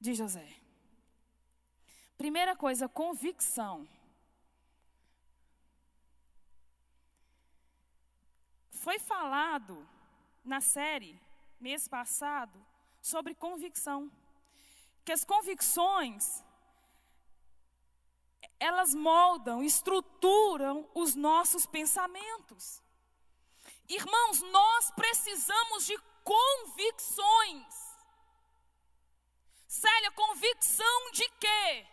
de 0.00 0.14
José? 0.14 0.48
Primeira 2.16 2.56
coisa, 2.56 2.88
convicção. 2.88 3.86
Foi 8.84 8.98
falado 8.98 9.88
na 10.44 10.60
série, 10.60 11.18
mês 11.58 11.88
passado, 11.88 12.62
sobre 13.00 13.34
convicção. 13.34 14.12
Que 15.06 15.12
as 15.12 15.24
convicções, 15.24 16.44
elas 18.60 18.94
moldam, 18.94 19.62
estruturam 19.62 20.86
os 20.94 21.14
nossos 21.14 21.64
pensamentos. 21.64 22.82
Irmãos, 23.88 24.42
nós 24.42 24.90
precisamos 24.90 25.86
de 25.86 25.96
convicções. 26.22 27.74
Célia, 29.66 30.10
convicção 30.10 31.10
de 31.10 31.26
quê? 31.40 31.86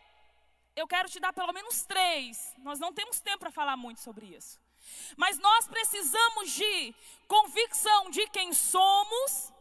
Eu 0.76 0.86
quero 0.90 1.10
te 1.10 1.22
dar 1.22 1.32
pelo 1.32 1.54
menos 1.54 1.86
três. 1.86 2.54
Nós 2.58 2.80
não 2.80 2.92
temos 2.94 3.22
tempo 3.22 3.40
para 3.40 3.52
falar 3.60 3.78
muito 3.78 4.02
sobre 4.02 4.26
isso. 4.26 4.61
Mas 5.18 5.38
nós 5.40 5.68
precisamos 5.68 6.52
de 6.52 6.96
convicção 7.28 8.10
de 8.10 8.28
quem 8.28 8.54
somos, 8.54 9.52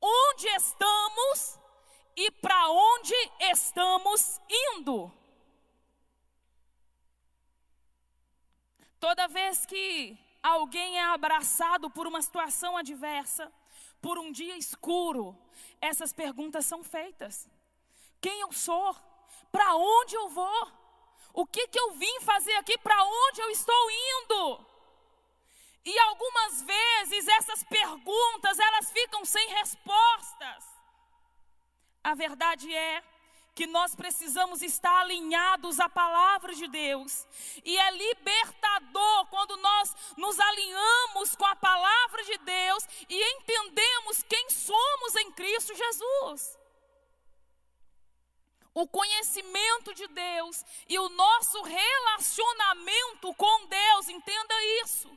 onde 0.00 0.46
estamos 0.48 1.58
e 2.16 2.30
para 2.30 2.68
onde 2.70 3.14
estamos 3.40 4.40
indo. 4.48 5.12
Toda 8.98 9.28
vez 9.28 9.64
que 9.64 10.18
alguém 10.42 10.98
é 10.98 11.04
abraçado 11.04 11.90
por 11.90 12.06
uma 12.06 12.20
situação 12.20 12.76
adversa, 12.76 13.50
por 14.00 14.18
um 14.18 14.30
dia 14.30 14.56
escuro, 14.56 15.36
essas 15.80 16.12
perguntas 16.12 16.66
são 16.66 16.82
feitas: 16.82 17.48
quem 18.20 18.40
eu 18.40 18.52
sou? 18.52 18.94
Para 19.50 19.74
onde 19.74 20.14
eu 20.14 20.28
vou? 20.28 20.79
O 21.32 21.46
que, 21.46 21.68
que 21.68 21.78
eu 21.78 21.92
vim 21.92 22.20
fazer 22.20 22.54
aqui? 22.54 22.76
Para 22.78 23.02
onde 23.02 23.40
eu 23.40 23.50
estou 23.50 23.90
indo? 23.90 24.66
E 25.84 25.98
algumas 25.98 26.62
vezes 26.62 27.28
essas 27.28 27.64
perguntas 27.64 28.58
elas 28.58 28.90
ficam 28.90 29.24
sem 29.24 29.48
respostas. 29.48 30.64
A 32.02 32.14
verdade 32.14 32.74
é 32.74 33.02
que 33.54 33.66
nós 33.66 33.94
precisamos 33.94 34.62
estar 34.62 35.00
alinhados 35.00 35.80
à 35.80 35.88
palavra 35.88 36.54
de 36.54 36.66
Deus. 36.68 37.26
E 37.64 37.76
é 37.76 37.90
libertador 37.90 39.26
quando 39.26 39.56
nós 39.56 39.94
nos 40.16 40.38
alinhamos 40.38 41.34
com 41.36 41.46
a 41.46 41.56
palavra 41.56 42.24
de 42.24 42.38
Deus 42.38 42.84
e 43.08 43.22
entendemos 43.34 44.22
quem 44.22 44.48
somos 44.50 45.16
em 45.16 45.32
Cristo 45.32 45.74
Jesus. 45.74 46.59
O 48.72 48.86
conhecimento 48.86 49.94
de 49.94 50.06
Deus 50.08 50.64
e 50.88 50.98
o 50.98 51.08
nosso 51.08 51.62
relacionamento 51.62 53.34
com 53.34 53.66
Deus, 53.66 54.08
entenda 54.08 54.54
isso 54.82 55.10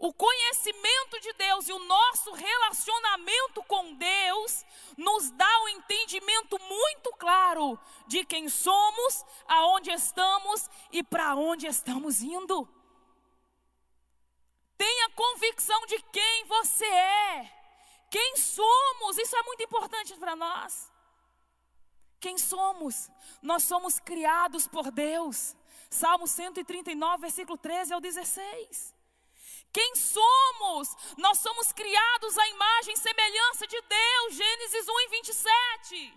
o 0.00 0.14
conhecimento 0.14 1.20
de 1.20 1.30
Deus 1.34 1.68
e 1.68 1.72
o 1.74 1.78
nosso 1.78 2.32
relacionamento 2.32 3.62
com 3.64 3.94
Deus 3.94 4.64
nos 4.96 5.30
dá 5.32 5.62
um 5.62 5.68
entendimento 5.68 6.58
muito 6.58 7.10
claro 7.18 7.78
de 8.06 8.24
quem 8.24 8.48
somos, 8.48 9.24
aonde 9.46 9.90
estamos 9.90 10.70
e 10.90 11.02
para 11.02 11.36
onde 11.36 11.66
estamos 11.66 12.22
indo. 12.22 12.66
Tenha 14.78 15.10
convicção 15.10 15.84
de 15.84 16.00
quem 16.04 16.44
você 16.46 16.86
é, 16.86 17.52
quem 18.10 18.36
somos, 18.38 19.18
isso 19.18 19.36
é 19.36 19.42
muito 19.42 19.62
importante 19.62 20.16
para 20.16 20.34
nós. 20.34 20.89
Quem 22.20 22.36
somos? 22.36 23.10
Nós 23.40 23.64
somos 23.64 23.98
criados 23.98 24.68
por 24.68 24.90
Deus. 24.90 25.56
Salmo 25.88 26.28
139, 26.28 27.22
versículo 27.22 27.56
13 27.56 27.94
ao 27.94 28.00
16. 28.00 28.94
Quem 29.72 29.94
somos? 29.96 30.94
Nós 31.16 31.38
somos 31.38 31.72
criados 31.72 32.36
à 32.36 32.48
imagem 32.48 32.94
e 32.94 32.98
semelhança 32.98 33.66
de 33.66 33.80
Deus. 33.80 34.34
Gênesis 34.34 34.88
1 34.88 35.00
e 35.00 35.08
27. 35.08 36.14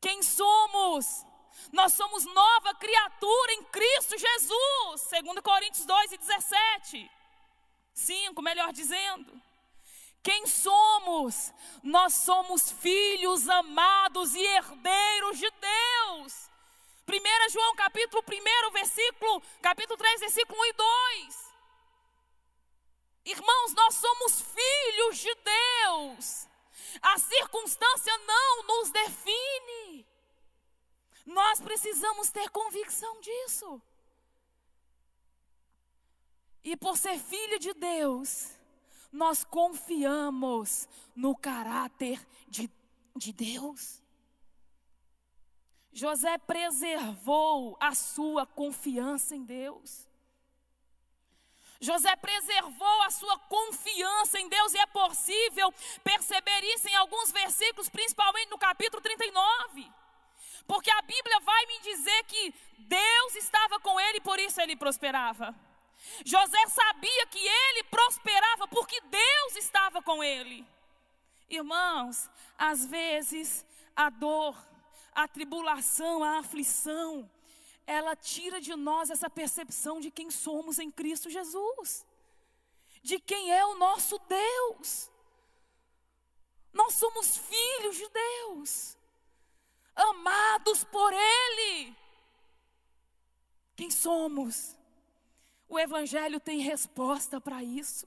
Quem 0.00 0.22
somos? 0.22 1.26
Nós 1.72 1.92
somos 1.94 2.24
nova 2.24 2.74
criatura 2.74 3.52
em 3.54 3.64
Cristo 3.64 4.16
Jesus. 4.16 5.08
2 5.10 5.40
Coríntios 5.42 5.84
2 5.84 6.12
e 6.12 6.18
17. 6.18 7.10
5, 7.92 8.42
melhor 8.42 8.72
dizendo. 8.72 9.49
Quem 10.22 10.46
somos? 10.46 11.52
Nós 11.82 12.14
somos 12.14 12.70
filhos 12.70 13.48
amados 13.48 14.34
e 14.34 14.40
herdeiros 14.42 15.38
de 15.38 15.50
Deus. 15.50 16.50
1 17.08 17.50
João 17.50 17.74
capítulo 17.74 18.22
1, 18.22 18.70
versículo, 18.72 19.42
capítulo 19.62 19.96
3, 19.96 20.20
versículo 20.20 20.60
1 20.60 20.64
e 20.66 20.72
2. 20.72 21.50
Irmãos, 23.24 23.74
nós 23.74 23.94
somos 23.96 24.42
filhos 24.42 25.18
de 25.18 25.34
Deus. 25.34 26.46
A 27.00 27.18
circunstância 27.18 28.16
não 28.18 28.62
nos 28.64 28.90
define. 28.90 30.06
Nós 31.26 31.60
precisamos 31.60 32.30
ter 32.30 32.48
convicção 32.50 33.20
disso. 33.20 33.80
E 36.62 36.76
por 36.76 36.96
ser 36.96 37.18
filho 37.18 37.58
de 37.58 37.72
Deus, 37.72 38.59
nós 39.12 39.44
confiamos 39.44 40.88
no 41.14 41.36
caráter 41.36 42.24
de, 42.48 42.70
de 43.16 43.32
Deus. 43.32 44.02
José 45.92 46.38
preservou 46.38 47.76
a 47.80 47.94
sua 47.94 48.46
confiança 48.46 49.34
em 49.34 49.44
Deus. 49.44 50.08
José 51.80 52.14
preservou 52.16 53.02
a 53.02 53.10
sua 53.10 53.38
confiança 53.38 54.38
em 54.38 54.48
Deus 54.48 54.74
e 54.74 54.78
é 54.78 54.86
possível 54.86 55.72
perceber 56.04 56.62
isso 56.74 56.88
em 56.88 56.94
alguns 56.94 57.32
versículos, 57.32 57.88
principalmente 57.88 58.50
no 58.50 58.58
capítulo 58.58 59.02
39. 59.02 59.90
Porque 60.66 60.90
a 60.90 61.02
Bíblia 61.02 61.40
vai 61.40 61.66
me 61.66 61.80
dizer 61.80 62.24
que 62.24 62.54
Deus 62.78 63.34
estava 63.34 63.80
com 63.80 63.98
ele 63.98 64.18
e 64.18 64.20
por 64.20 64.38
isso 64.38 64.60
ele 64.60 64.76
prosperava. 64.76 65.54
José 66.24 66.66
sabia 66.68 67.26
que 67.26 67.38
ele 67.38 67.84
prosperava 67.84 68.66
porque 68.68 69.00
Deus 69.00 69.56
estava 69.56 70.02
com 70.02 70.22
ele. 70.22 70.66
Irmãos, 71.48 72.30
às 72.56 72.86
vezes 72.86 73.66
a 73.94 74.08
dor, 74.08 74.56
a 75.14 75.26
tribulação, 75.26 76.22
a 76.22 76.38
aflição, 76.38 77.30
ela 77.86 78.14
tira 78.14 78.60
de 78.60 78.74
nós 78.76 79.10
essa 79.10 79.28
percepção 79.28 80.00
de 80.00 80.10
quem 80.10 80.30
somos 80.30 80.78
em 80.78 80.90
Cristo 80.90 81.28
Jesus, 81.28 82.06
de 83.02 83.18
quem 83.18 83.52
é 83.52 83.64
o 83.66 83.76
nosso 83.76 84.18
Deus. 84.20 85.10
Nós 86.72 86.94
somos 86.94 87.36
filhos 87.36 87.96
de 87.96 88.08
Deus, 88.08 88.96
amados 89.96 90.84
por 90.84 91.12
Ele. 91.12 91.96
Quem 93.74 93.90
somos? 93.90 94.76
O 95.70 95.78
Evangelho 95.78 96.40
tem 96.40 96.58
resposta 96.58 97.40
para 97.40 97.62
isso. 97.62 98.04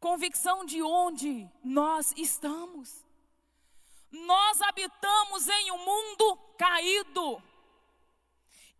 Convicção 0.00 0.64
de 0.64 0.82
onde 0.82 1.46
nós 1.62 2.14
estamos. 2.16 3.04
Nós 4.10 4.62
habitamos 4.62 5.46
em 5.46 5.70
um 5.72 5.84
mundo 5.84 6.36
caído. 6.56 7.42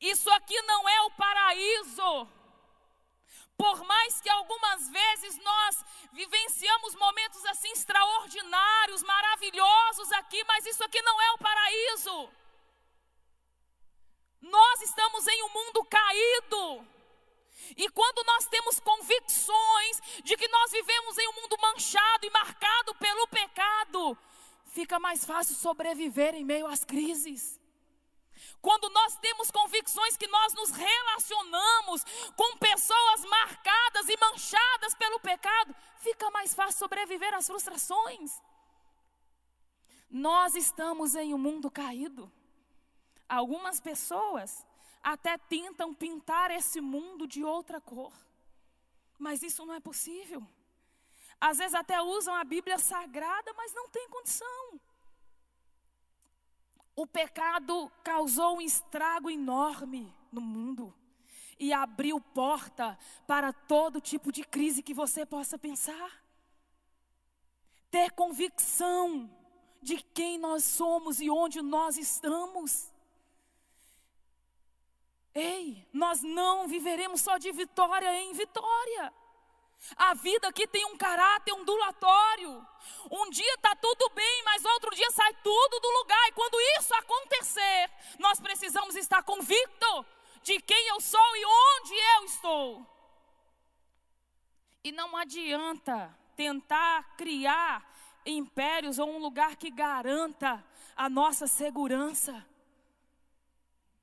Isso 0.01 0.31
aqui 0.31 0.59
não 0.63 0.89
é 0.89 1.03
o 1.03 1.11
paraíso. 1.11 2.29
Por 3.59 3.85
mais 3.85 4.23
que 4.23 4.31
algumas 4.31 4.89
vezes 4.89 5.37
nós 5.45 5.85
vivenciamos 6.15 6.95
momentos 6.95 7.45
assim 7.45 7.73
extraordinários, 7.73 9.03
maravilhosos 9.03 10.11
aqui, 10.13 10.43
mas 10.45 10.65
isso 10.65 10.83
aqui 10.83 11.03
não 11.03 11.21
é 11.21 11.31
o 11.33 11.39
paraíso. 11.39 12.31
Nós 14.45 14.83
estamos 14.83 15.27
em 15.27 15.43
um 15.43 15.49
mundo 15.49 15.85
caído. 15.85 16.87
E 17.77 17.89
quando 17.89 18.23
nós 18.27 18.47
temos 18.47 18.79
convicções 18.79 20.01
de 20.23 20.37
que 20.37 20.47
nós 20.49 20.71
vivemos 20.71 21.17
em 21.17 21.29
um 21.29 21.33
mundo 21.41 21.57
manchado 21.63 22.27
e 22.27 22.31
marcado 22.31 22.95
pelo 22.97 23.27
pecado, 23.29 24.19
fica 24.67 25.01
mais 25.01 25.25
fácil 25.25 25.55
sobreviver 25.55 26.35
em 26.35 26.45
meio 26.45 26.67
às 26.67 26.85
crises. 26.85 27.59
Quando 28.61 28.91
nós 28.91 29.17
temos 29.17 29.51
convicções 29.51 30.17
que 30.17 30.27
nós 30.27 30.53
nos 30.53 30.71
relacionamos 30.71 32.05
com 32.37 32.59
pessoas 32.59 33.25
marcadas 33.25 34.09
e 34.11 34.17
manchadas 34.19 34.95
pelo 34.95 35.21
pecado, 35.21 35.75
fica 36.01 36.31
mais 36.31 36.53
fácil 36.53 36.81
sobreviver 36.81 37.33
às 37.33 37.47
frustrações. 37.47 38.31
Nós 40.11 40.55
estamos 40.55 41.15
em 41.15 41.33
um 41.33 41.39
mundo 41.39 41.71
caído. 41.71 42.31
Algumas 43.35 43.81
pessoas 43.81 44.65
até 45.03 45.37
tentam 45.37 45.93
pintar 45.93 46.53
esse 46.53 46.81
mundo 46.81 47.27
de 47.27 47.43
outra 47.43 47.81
cor, 47.81 48.13
mas 49.19 49.43
isso 49.43 49.67
não 49.67 49.75
é 49.75 49.81
possível. 49.81 50.47
Às 51.41 51.59
vezes 51.59 51.75
até 51.75 52.01
usam 52.01 52.33
a 52.33 52.45
Bíblia 52.45 52.79
sagrada, 52.79 53.53
mas 53.55 53.75
não 53.75 53.89
tem 53.89 54.09
condição. 54.09 54.81
O 56.95 57.09
pecado 57.09 57.91
causou 58.05 58.59
um 58.59 58.61
estrago 58.61 59.29
enorme 59.29 60.15
no 60.31 60.41
mundo 60.41 60.95
e 61.59 61.73
abriu 61.73 62.21
porta 62.21 62.97
para 63.27 63.53
todo 63.53 64.01
tipo 64.01 64.31
de 64.31 64.45
crise 64.45 64.81
que 64.81 64.95
você 64.95 65.27
possa 65.27 65.59
pensar. 65.59 66.25
Ter 67.91 68.13
convicção 68.13 69.29
de 69.83 70.01
quem 70.01 70.39
nós 70.39 70.63
somos 70.63 71.21
e 71.21 71.29
onde 71.29 71.61
nós 71.61 71.99
estamos. 71.99 72.94
Ei, 75.35 75.87
nós 75.93 76.23
não 76.23 76.69
viveremos 76.69 77.21
só 77.21 77.39
de 77.39 77.51
vitória 77.51 78.23
em 78.23 78.33
vitória. 78.33 79.13
A 79.97 80.15
vida 80.15 80.49
aqui 80.49 80.67
tem 80.67 80.85
um 80.87 80.97
caráter 80.97 81.53
ondulatório. 81.53 82.67
Um 83.11 83.29
dia 83.31 83.55
está 83.55 83.75
tudo 83.77 84.09
bem, 84.11 84.43
mas 84.45 84.65
outro 84.65 84.95
dia 84.95 85.11
sai 85.11 85.35
tudo 85.43 85.81
do 85.81 85.91
lugar. 85.99 86.29
E 86.29 86.33
quando 86.33 86.61
isso 86.79 86.95
acontecer, 86.95 87.91
nós 88.19 88.41
precisamos 88.41 88.95
estar 88.95 89.23
convicto 89.23 90.07
de 90.43 90.61
quem 90.61 90.89
eu 90.89 91.01
sou 91.01 91.37
e 91.37 91.45
onde 91.45 91.95
eu 91.95 92.25
estou. 92.25 92.87
E 94.85 94.93
não 94.93 95.17
adianta 95.17 96.17
tentar 96.37 97.17
criar 97.17 97.93
impérios 98.25 98.99
ou 98.99 99.09
um 99.09 99.19
lugar 99.19 99.57
que 99.57 99.71
garanta 99.71 100.65
a 100.97 101.09
nossa 101.09 101.47
segurança. 101.47 102.47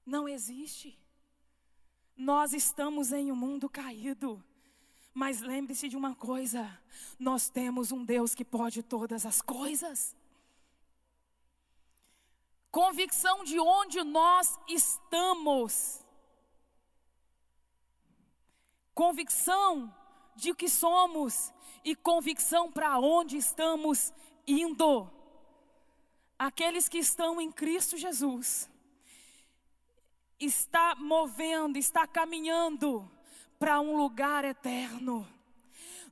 Não 0.06 0.28
existe. 0.28 1.01
Nós 2.22 2.54
estamos 2.54 3.12
em 3.12 3.32
um 3.32 3.36
mundo 3.36 3.68
caído. 3.68 4.44
Mas 5.12 5.42
lembre-se 5.42 5.90
de 5.90 5.98
uma 5.98 6.14
coisa: 6.14 6.80
nós 7.18 7.50
temos 7.50 7.92
um 7.92 8.06
Deus 8.06 8.36
que 8.36 8.46
pode 8.46 8.84
todas 8.84 9.26
as 9.26 9.42
coisas. 9.42 10.16
Convicção 12.70 13.44
de 13.44 13.60
onde 13.60 14.04
nós 14.04 14.56
estamos. 14.68 16.06
Convicção 18.94 19.92
de 20.36 20.52
o 20.52 20.56
que 20.56 20.70
somos 20.70 21.52
e 21.84 21.96
convicção 21.96 22.72
para 22.72 23.00
onde 23.00 23.36
estamos 23.36 24.14
indo. 24.46 25.10
Aqueles 26.38 26.88
que 26.88 27.00
estão 27.00 27.42
em 27.42 27.52
Cristo 27.52 27.98
Jesus 27.98 28.71
está 30.42 30.96
movendo, 30.96 31.78
está 31.78 32.08
caminhando 32.08 33.10
para 33.60 33.80
um 33.80 33.96
lugar 33.96 34.44
eterno. 34.44 35.28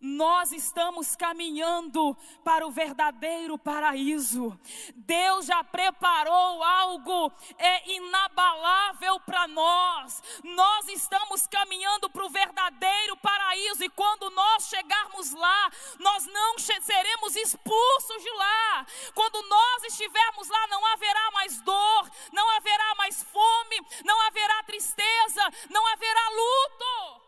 Nós 0.02 0.54
estamos 0.54 1.14
caminhando 1.14 2.16
para 2.42 2.66
o 2.66 2.72
verdadeiro 2.72 3.58
paraíso. 3.58 4.58
Deus 4.96 5.48
já 5.48 5.62
preparou 5.62 6.64
algo 6.64 7.32
é 7.58 7.92
inabalável 7.92 8.79
para 9.22 9.48
nós. 9.48 10.22
Nós 10.44 10.90
estamos 10.90 11.48
caminhando 11.48 12.10
para 12.10 12.26
o 12.26 12.30
verdadeiro 12.30 13.16
paraíso 13.18 13.82
e 13.82 13.90
quando 13.90 14.30
nós 14.32 14.68
chegarmos 14.68 15.32
lá, 15.32 15.72
nós 16.00 16.26
não 16.26 16.60
seremos 16.60 17.36
expulsos 17.38 18.22
de 18.22 18.32
lá. 18.32 18.86
Quando 19.16 19.42
nós 19.44 19.84
estivermos 19.86 20.50
lá, 20.50 20.68
não 20.68 20.86
haverá 20.88 21.32
mais 21.32 21.62
dor, 21.62 22.12
não 22.34 22.50
haverá 22.58 22.96
mais 22.96 23.24
fome, 23.24 23.80
não 24.04 24.20
haverá 24.28 24.64
tristeza, 24.64 25.42
não 25.70 25.88
haverá 25.88 26.30
luto. 26.30 27.22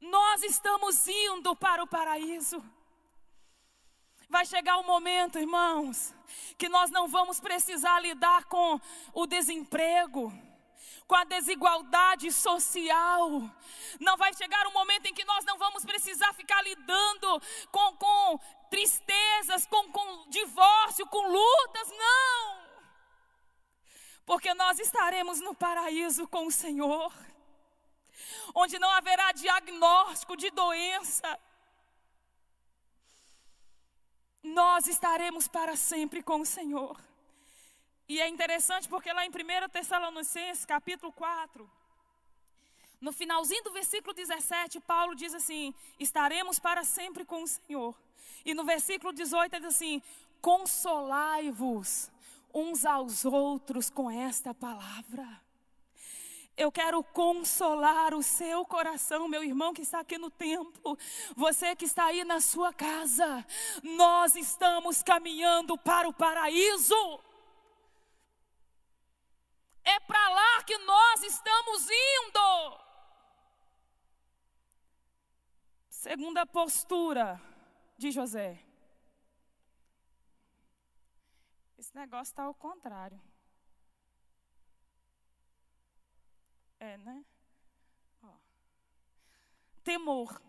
Nós 0.00 0.42
estamos 0.42 1.06
indo 1.06 1.54
para 1.54 1.84
o 1.84 1.86
paraíso. 1.86 2.62
Vai 4.28 4.44
chegar 4.44 4.76
o 4.78 4.80
um 4.80 4.86
momento, 4.86 5.38
irmãos, 5.38 6.14
que 6.58 6.68
nós 6.68 6.90
não 6.90 7.06
vamos 7.06 7.40
precisar 7.40 8.00
lidar 8.00 8.44
com 8.46 8.80
o 9.14 9.26
desemprego, 9.26 10.32
com 11.06 11.14
a 11.14 11.24
desigualdade 11.24 12.32
social. 12.32 13.42
Não 14.00 14.16
vai 14.16 14.34
chegar 14.34 14.66
um 14.66 14.72
momento 14.72 15.06
em 15.06 15.14
que 15.14 15.24
nós 15.24 15.44
não 15.44 15.56
vamos 15.58 15.84
precisar 15.84 16.32
ficar 16.34 16.60
lidando 16.62 17.40
com, 17.70 17.96
com 17.96 18.38
tristezas, 18.68 19.64
com, 19.66 19.90
com 19.92 20.28
divórcio, 20.28 21.06
com 21.06 21.28
lutas, 21.28 21.88
não. 21.90 22.66
Porque 24.24 24.52
nós 24.54 24.80
estaremos 24.80 25.40
no 25.40 25.54
paraíso 25.54 26.26
com 26.26 26.46
o 26.46 26.50
Senhor 26.50 27.12
onde 28.54 28.78
não 28.78 28.90
haverá 28.90 29.32
diagnóstico 29.32 30.36
de 30.36 30.50
doença. 30.50 31.38
Nós 34.46 34.86
estaremos 34.86 35.48
para 35.48 35.74
sempre 35.74 36.22
com 36.22 36.40
o 36.40 36.46
Senhor. 36.46 36.96
E 38.08 38.20
é 38.20 38.28
interessante 38.28 38.88
porque 38.88 39.12
lá 39.12 39.26
em 39.26 39.28
1 39.28 39.68
Tessalonicenses, 39.70 40.64
capítulo 40.64 41.12
4, 41.12 41.68
no 43.00 43.12
finalzinho 43.12 43.64
do 43.64 43.72
versículo 43.72 44.14
17, 44.14 44.78
Paulo 44.80 45.16
diz 45.16 45.34
assim: 45.34 45.74
estaremos 45.98 46.60
para 46.60 46.84
sempre 46.84 47.24
com 47.24 47.42
o 47.42 47.48
Senhor. 47.48 47.92
E 48.44 48.54
no 48.54 48.64
versículo 48.64 49.12
18 49.12 49.52
ele 49.52 49.66
diz 49.66 49.74
assim: 49.74 50.00
consolai-vos 50.40 52.08
uns 52.54 52.86
aos 52.86 53.24
outros 53.24 53.90
com 53.90 54.08
esta 54.08 54.54
palavra. 54.54 55.42
Eu 56.56 56.72
quero 56.72 57.04
consolar 57.04 58.14
o 58.14 58.22
seu 58.22 58.64
coração, 58.64 59.28
meu 59.28 59.44
irmão 59.44 59.74
que 59.74 59.82
está 59.82 60.00
aqui 60.00 60.16
no 60.16 60.30
templo, 60.30 60.96
você 61.36 61.76
que 61.76 61.84
está 61.84 62.06
aí 62.06 62.24
na 62.24 62.40
sua 62.40 62.72
casa. 62.72 63.44
Nós 63.82 64.34
estamos 64.34 65.02
caminhando 65.02 65.76
para 65.76 66.08
o 66.08 66.14
paraíso. 66.14 67.20
É 69.84 70.00
para 70.00 70.28
lá 70.30 70.62
que 70.64 70.78
nós 70.78 71.22
estamos 71.22 71.88
indo. 71.90 72.80
Segunda 75.90 76.46
postura 76.46 77.40
de 77.98 78.10
José. 78.10 78.64
Esse 81.76 81.94
negócio 81.94 82.32
está 82.32 82.44
ao 82.44 82.54
contrário. 82.54 83.20
É, 86.78 86.96
né? 86.98 87.24
Ó. 88.22 88.32
Temor. 89.82 90.40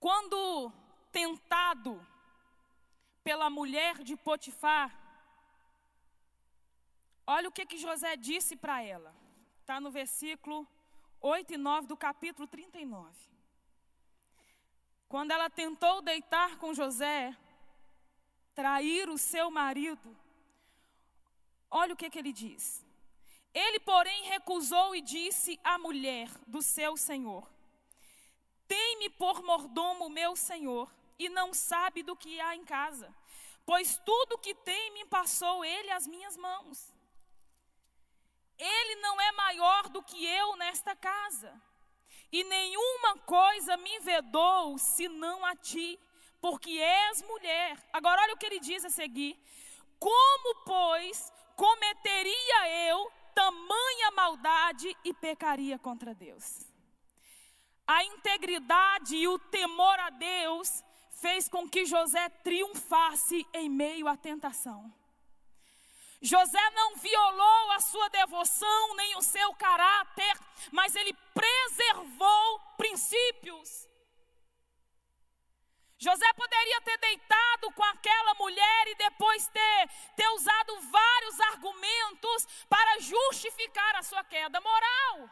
Quando 0.00 0.72
tentado 1.10 2.04
pela 3.22 3.50
mulher 3.50 4.02
de 4.02 4.16
Potifar, 4.16 4.94
olha 7.26 7.48
o 7.48 7.52
que, 7.52 7.66
que 7.66 7.76
José 7.76 8.16
disse 8.16 8.56
para 8.56 8.82
ela. 8.82 9.14
Está 9.60 9.80
no 9.80 9.90
versículo 9.90 10.66
8 11.20 11.54
e 11.54 11.56
9 11.56 11.86
do 11.88 11.96
capítulo 11.96 12.46
39. 12.46 13.28
Quando 15.08 15.30
ela 15.30 15.50
tentou 15.50 16.00
deitar 16.00 16.58
com 16.58 16.72
José, 16.72 17.36
trair 18.54 19.08
o 19.08 19.18
seu 19.18 19.50
marido, 19.50 20.16
olha 21.70 21.94
o 21.94 21.96
que, 21.96 22.10
que 22.10 22.18
ele 22.18 22.32
diz. 22.32 22.84
Ele, 23.54 23.80
porém, 23.80 24.24
recusou 24.24 24.94
e 24.94 25.00
disse 25.00 25.58
à 25.64 25.78
mulher 25.78 26.28
do 26.46 26.62
seu 26.62 26.96
senhor: 26.96 27.48
Tem-me 28.66 29.10
por 29.10 29.42
mordomo 29.42 30.08
meu 30.08 30.36
senhor, 30.36 30.92
e 31.18 31.28
não 31.28 31.52
sabe 31.52 32.02
do 32.02 32.14
que 32.16 32.40
há 32.40 32.54
em 32.54 32.64
casa, 32.64 33.14
pois 33.64 34.00
tudo 34.04 34.38
que 34.38 34.54
tem 34.54 34.92
me 34.92 35.04
passou 35.06 35.64
ele 35.64 35.90
às 35.90 36.06
minhas 36.06 36.36
mãos. 36.36 36.94
Ele 38.58 38.96
não 38.96 39.20
é 39.20 39.32
maior 39.32 39.88
do 39.88 40.02
que 40.02 40.24
eu 40.24 40.56
nesta 40.56 40.94
casa, 40.94 41.60
e 42.30 42.44
nenhuma 42.44 43.18
coisa 43.20 43.76
me 43.76 43.98
vedou 44.00 44.76
senão 44.78 45.44
a 45.44 45.56
ti, 45.56 45.98
porque 46.40 46.70
és 46.70 47.22
mulher. 47.22 47.82
Agora 47.92 48.22
olha 48.22 48.34
o 48.34 48.36
que 48.36 48.46
ele 48.46 48.60
diz 48.60 48.84
a 48.84 48.90
seguir: 48.90 49.38
Como, 49.98 50.54
pois, 50.64 51.32
cometeria 51.56 52.68
eu 52.88 53.17
tamanha 53.38 54.10
maldade 54.16 54.96
e 55.04 55.14
pecaria 55.14 55.78
contra 55.78 56.12
Deus. 56.12 56.66
A 57.86 58.02
integridade 58.02 59.14
e 59.14 59.28
o 59.28 59.38
temor 59.38 59.96
a 60.00 60.10
Deus 60.10 60.82
fez 61.20 61.48
com 61.48 61.68
que 61.68 61.86
José 61.86 62.28
triunfasse 62.28 63.46
em 63.54 63.68
meio 63.68 64.08
à 64.08 64.16
tentação. 64.16 64.92
José 66.20 66.70
não 66.70 66.96
violou 66.96 67.70
a 67.70 67.80
sua 67.80 68.08
devoção 68.08 68.96
nem 68.96 69.16
o 69.16 69.22
seu 69.22 69.54
caráter, 69.54 70.34
mas 70.72 70.96
ele 70.96 71.14
preservou 71.32 72.60
princípios. 72.76 73.88
José 75.98 76.32
poderia 76.34 76.80
ter 76.82 76.96
deitado 76.98 77.72
com 77.72 77.82
aquela 77.82 78.34
mulher 78.34 78.86
e 78.86 78.94
depois 78.94 79.48
ter, 79.48 79.88
ter 80.14 80.28
usado 80.28 80.80
vários 80.82 81.40
argumentos 81.40 82.46
para 82.68 83.00
justificar 83.00 83.96
a 83.96 84.02
sua 84.04 84.22
queda 84.22 84.60
moral. 84.60 85.28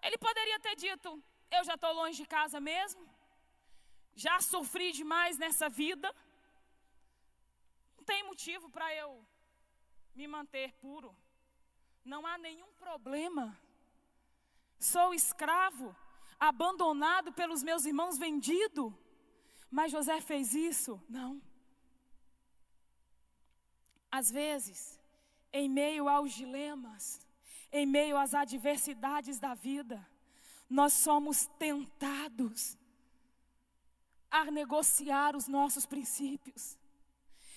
Ele 0.00 0.16
poderia 0.16 0.60
ter 0.60 0.76
dito: 0.76 1.20
Eu 1.50 1.64
já 1.64 1.74
estou 1.74 1.92
longe 1.92 2.22
de 2.22 2.26
casa 2.28 2.60
mesmo, 2.60 3.04
já 4.14 4.40
sofri 4.40 4.92
demais 4.92 5.36
nessa 5.36 5.68
vida, 5.68 6.14
não 7.96 8.04
tem 8.04 8.22
motivo 8.22 8.70
para 8.70 8.94
eu 8.94 9.26
me 10.14 10.28
manter 10.28 10.72
puro, 10.74 11.16
não 12.04 12.24
há 12.24 12.38
nenhum 12.38 12.72
problema. 12.74 13.60
Sou 14.78 15.12
escravo, 15.12 15.94
abandonado 16.38 17.32
pelos 17.32 17.62
meus 17.62 17.84
irmãos, 17.84 18.16
vendido. 18.16 18.96
Mas 19.70 19.92
José 19.92 20.20
fez 20.20 20.54
isso? 20.54 21.00
Não. 21.08 21.40
Às 24.10 24.30
vezes, 24.30 24.98
em 25.52 25.68
meio 25.68 26.08
aos 26.08 26.32
dilemas, 26.32 27.24
em 27.72 27.86
meio 27.86 28.16
às 28.16 28.34
adversidades 28.34 29.38
da 29.38 29.54
vida, 29.54 30.04
nós 30.68 30.92
somos 30.92 31.46
tentados 31.58 32.76
a 34.30 34.50
negociar 34.50 35.36
os 35.36 35.46
nossos 35.46 35.86
princípios. 35.86 36.76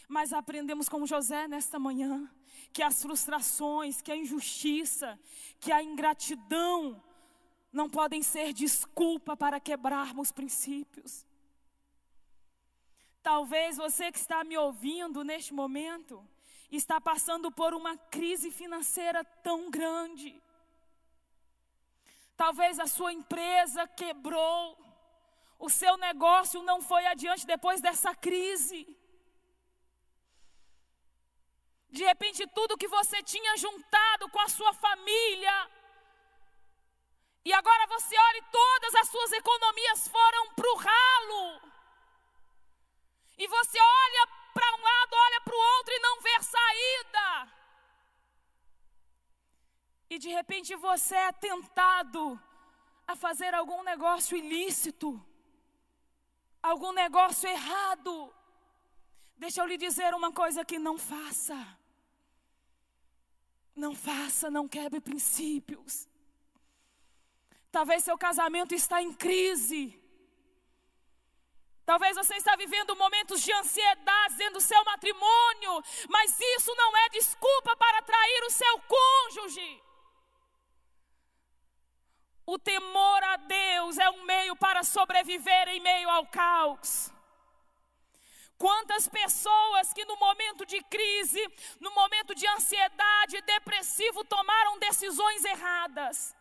Mas 0.08 0.34
aprendemos 0.34 0.88
com 0.89 1.06
José 1.06 1.47
nesta 1.47 1.80
manhã 1.80 2.30
que 2.71 2.84
as 2.84 3.02
frustrações, 3.02 4.02
que 4.02 4.12
a 4.12 4.15
injustiça, 4.15 5.19
que 5.60 5.71
a 5.71 5.82
ingratidão 5.82 7.02
não 7.71 7.89
podem 7.89 8.21
ser 8.21 8.54
desculpa 8.54 9.36
para 9.36 9.60
quebrarmos 9.60 10.32
princípios. 10.32 11.26
Talvez 13.24 13.78
você 13.78 14.12
que 14.12 14.20
está 14.20 14.44
me 14.44 14.58
ouvindo 14.58 15.24
neste 15.24 15.54
momento 15.54 16.16
está 16.70 17.00
passando 17.00 17.50
por 17.60 17.74
uma 17.74 17.96
crise 18.16 18.52
financeira 18.52 19.24
tão 19.48 19.72
grande. 19.72 20.30
Talvez 22.36 22.80
a 22.80 22.88
sua 22.88 23.14
empresa 23.14 23.88
quebrou, 23.88 24.78
o 25.58 25.70
seu 25.70 25.96
negócio 25.98 26.62
não 26.64 26.82
foi 26.82 27.06
adiante 27.06 27.46
depois 27.46 27.80
dessa 27.80 28.14
crise. 28.14 28.82
De 31.90 32.04
repente, 32.04 32.46
tudo 32.48 32.78
que 32.78 32.88
você 32.88 33.22
tinha 33.24 33.56
juntado 33.56 34.28
com 34.30 34.42
a 34.42 34.50
sua 34.50 34.74
família, 34.74 35.72
e 37.46 37.54
agora 37.54 37.88
você 37.88 38.16
olha 38.18 38.38
e 38.38 38.52
todas 38.52 38.96
as 38.96 39.08
suas 39.10 39.32
economias 39.32 40.08
foram 40.08 40.54
para 40.56 40.72
o 40.72 40.76
ralo. 40.76 41.73
E 43.38 43.48
você 43.48 43.78
olha 43.80 44.28
para 44.54 44.76
um 44.76 44.82
lado, 44.82 45.13
olha 45.13 45.41
para 45.41 45.56
o 45.56 45.63
outro 45.78 45.93
e 45.93 46.00
não 46.00 46.22
vê 46.22 46.43
saída. 46.43 47.52
E 50.10 50.19
de 50.19 50.30
repente 50.30 50.76
você 50.76 51.15
é 51.15 51.32
tentado 51.32 52.39
a 53.08 53.15
fazer 53.15 53.54
algum 53.54 53.84
negócio 53.84 54.38
ilícito, 54.38 55.19
algum 56.62 56.91
negócio 56.91 57.50
errado. 57.50 58.34
Deixa 59.36 59.62
eu 59.62 59.65
lhe 59.65 59.78
dizer 59.78 60.13
uma 60.13 60.32
coisa 60.32 60.63
que 60.63 60.78
não 60.78 60.98
faça. 60.98 61.58
Não 63.76 63.96
faça, 63.96 64.52
não 64.52 64.67
quebre 64.67 65.02
princípios. 65.02 66.08
Talvez 67.72 68.04
seu 68.04 68.17
casamento 68.17 68.76
está 68.76 69.02
em 69.02 69.12
crise. 69.12 70.00
Talvez 71.86 72.15
você 72.15 72.36
está 72.36 72.56
vivendo 72.56 72.96
momentos 72.96 73.41
de 73.41 73.52
ansiedade 73.52 74.38
dentro 74.38 74.56
do 74.56 74.62
seu 74.62 74.84
matrimônio, 74.86 75.84
mas 76.10 76.39
isso 76.56 76.74
não 76.76 76.98
é 76.98 77.10
desculpa 77.10 77.76
para 77.76 78.02
trair 78.02 78.43
o 78.46 78.50
seu 78.50 78.80
cônjuge. 78.82 79.84
O 82.46 82.58
temor 82.58 83.24
a 83.24 83.38
Deus 83.38 83.98
é 83.98 84.10
um 84.10 84.24
meio 84.24 84.56
para 84.56 84.84
sobreviver 84.84 85.69
em 85.69 85.82
meio 85.82 86.10
ao 86.10 86.26
caos. 86.28 87.12
Quantas 88.58 89.08
pessoas 89.08 89.91
que 89.93 90.06
no 90.06 90.15
momento 90.15 90.65
de 90.65 90.82
crise, 90.84 91.41
no 91.82 91.91
momento 91.91 92.34
de 92.34 92.48
ansiedade, 92.48 93.41
depressivo, 93.41 94.24
tomaram 94.24 94.80
decisões 94.80 95.43
erradas. 95.43 96.34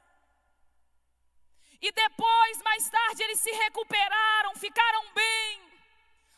E 1.82 1.90
depois, 1.90 2.62
mais 2.62 2.88
tarde, 2.88 3.24
eles 3.24 3.40
se 3.40 3.50
recuperaram, 3.50 4.54
ficaram 4.54 5.12
bem 5.12 5.60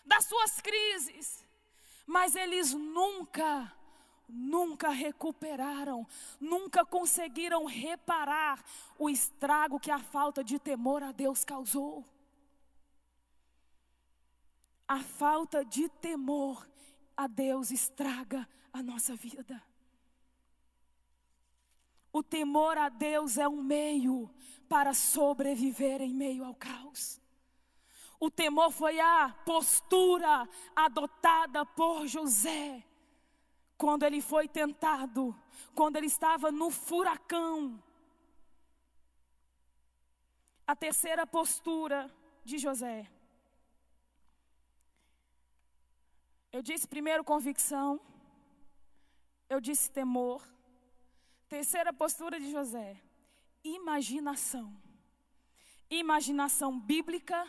das 0.07 0.25
suas 0.25 0.59
crises. 0.63 1.45
Mas 2.07 2.35
eles 2.35 2.73
nunca, 2.73 3.71
nunca 4.27 4.89
recuperaram, 4.89 6.07
nunca 6.41 6.83
conseguiram 6.85 7.67
reparar 7.67 8.65
o 8.99 9.11
estrago 9.11 9.79
que 9.79 9.91
a 9.91 9.99
falta 9.99 10.43
de 10.43 10.59
temor 10.59 11.03
a 11.03 11.13
Deus 11.13 11.45
causou. 11.45 12.07
A 14.89 15.01
falta 15.01 15.63
de 15.63 15.91
temor 15.91 16.67
a 17.15 17.27
Deus 17.27 17.71
estraga 17.71 18.49
a 18.73 18.83
nossa 18.83 19.15
vida. 19.15 19.63
O 22.15 22.23
temor 22.23 22.79
a 22.79 22.89
Deus 22.89 23.39
é 23.39 23.49
um 23.49 23.61
meio 23.61 24.33
para 24.69 24.95
sobreviver 24.95 26.01
em 26.01 26.15
meio 26.15 26.45
ao 26.45 26.55
caos. 26.55 27.21
O 28.21 28.31
temor 28.31 28.71
foi 28.71 29.01
a 29.01 29.31
postura 29.45 30.49
adotada 30.77 31.67
por 31.67 32.07
José 32.07 32.85
quando 33.77 34.05
ele 34.05 34.21
foi 34.23 34.47
tentado, 34.47 35.35
quando 35.75 35.97
ele 35.97 36.07
estava 36.07 36.53
no 36.53 36.71
furacão. 36.71 37.83
A 40.65 40.77
terceira 40.77 41.27
postura 41.27 42.09
de 42.45 42.59
José. 42.59 43.11
Eu 46.53 46.63
disse 46.63 46.87
primeiro 46.87 47.25
convicção, 47.25 48.01
eu 49.49 49.61
disse 49.61 49.91
temor. 49.91 50.54
Terceira 51.55 51.93
postura 51.93 52.41
de 52.41 52.51
José, 52.51 52.97
imaginação. 53.63 54.77
Imaginação 55.89 56.81
bíblica 56.81 57.47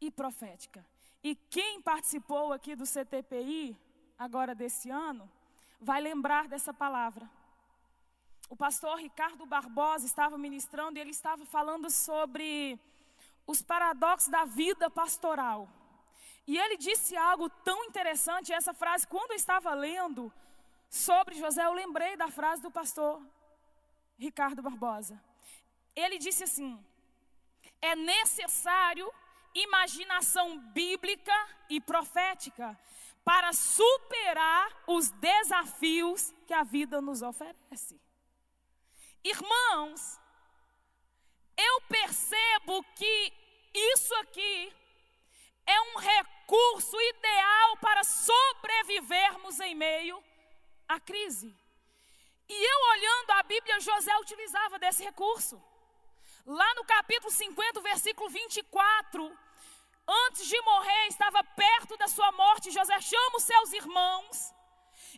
e 0.00 0.10
profética. 0.10 0.84
E 1.22 1.36
quem 1.36 1.80
participou 1.80 2.52
aqui 2.52 2.74
do 2.74 2.84
CTPI, 2.84 3.78
agora 4.18 4.56
desse 4.56 4.90
ano, 4.90 5.30
vai 5.80 6.00
lembrar 6.00 6.48
dessa 6.48 6.74
palavra. 6.74 7.30
O 8.50 8.56
pastor 8.56 8.98
Ricardo 8.98 9.46
Barbosa 9.46 10.04
estava 10.04 10.36
ministrando 10.36 10.98
e 10.98 11.00
ele 11.00 11.12
estava 11.12 11.46
falando 11.46 11.88
sobre 11.88 12.76
os 13.46 13.62
paradoxos 13.62 14.30
da 14.30 14.44
vida 14.44 14.90
pastoral. 14.90 15.68
E 16.44 16.58
ele 16.58 16.76
disse 16.76 17.16
algo 17.16 17.48
tão 17.48 17.84
interessante, 17.84 18.52
essa 18.52 18.74
frase, 18.74 19.06
quando 19.06 19.30
eu 19.30 19.36
estava 19.36 19.72
lendo 19.74 20.32
sobre 20.88 21.34
José, 21.34 21.64
eu 21.64 21.72
lembrei 21.72 22.16
da 22.16 22.28
frase 22.28 22.62
do 22.62 22.70
pastor 22.70 23.20
Ricardo 24.18 24.62
Barbosa. 24.62 25.22
Ele 25.94 26.18
disse 26.18 26.44
assim: 26.44 26.82
é 27.80 27.94
necessário 27.94 29.12
imaginação 29.54 30.58
bíblica 30.72 31.32
e 31.68 31.80
profética 31.80 32.78
para 33.24 33.52
superar 33.52 34.70
os 34.86 35.10
desafios 35.10 36.32
que 36.46 36.54
a 36.54 36.62
vida 36.62 37.00
nos 37.00 37.22
oferece. 37.22 38.00
Irmãos, 39.24 40.20
eu 41.56 41.80
percebo 41.82 42.84
que 42.94 43.32
isso 43.74 44.14
aqui 44.16 44.72
é 45.66 45.80
um 45.80 45.98
recurso 45.98 46.96
ideal 47.00 47.76
para 47.78 48.04
sobrevivermos 48.04 49.58
em 49.60 49.74
meio 49.74 50.22
à 50.88 51.00
crise. 51.00 51.54
E 52.48 52.54
eu 52.54 52.80
olhando 52.92 53.30
a 53.32 53.42
Bíblia, 53.42 53.80
José 53.80 54.16
utilizava 54.18 54.78
desse 54.78 55.02
recurso. 55.02 55.62
Lá 56.44 56.74
no 56.74 56.84
capítulo 56.84 57.30
50, 57.30 57.80
versículo 57.80 58.28
24, 58.30 59.38
antes 60.06 60.46
de 60.46 60.60
morrer, 60.62 61.06
estava 61.08 61.42
perto 61.42 61.96
da 61.96 62.06
sua 62.06 62.30
morte, 62.32 62.70
José 62.70 63.00
chama 63.00 63.36
os 63.36 63.42
seus 63.42 63.72
irmãos. 63.72 64.54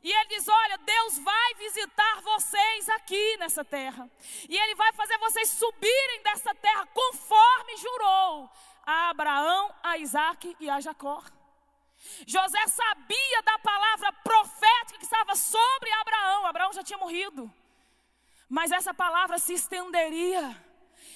E 0.02 0.12
ele 0.12 0.28
diz: 0.28 0.48
Olha, 0.48 0.78
Deus 0.78 1.18
vai 1.18 1.54
visitar 1.54 2.20
vocês 2.22 2.88
aqui 2.90 3.36
nessa 3.38 3.64
terra. 3.64 4.08
E 4.48 4.56
Ele 4.56 4.74
vai 4.74 4.92
fazer 4.92 5.18
vocês 5.18 5.50
subirem 5.50 6.22
dessa 6.22 6.54
terra 6.54 6.86
conforme 6.86 7.76
jurou 7.76 8.50
a 8.86 9.10
Abraão, 9.10 9.74
a 9.82 9.98
Isaac 9.98 10.56
e 10.60 10.70
a 10.70 10.80
Jacó. 10.80 11.22
José 12.26 12.66
sabia 12.68 13.42
da 13.42 13.58
palavra 13.58 14.12
profética 14.12 14.98
que 14.98 15.04
estava 15.04 15.34
sobre 15.34 15.90
Abraão. 15.92 16.46
Abraão 16.46 16.72
já 16.72 16.82
tinha 16.82 16.98
morrido. 16.98 17.52
Mas 18.48 18.72
essa 18.72 18.94
palavra 18.94 19.38
se 19.38 19.52
estenderia. 19.54 20.44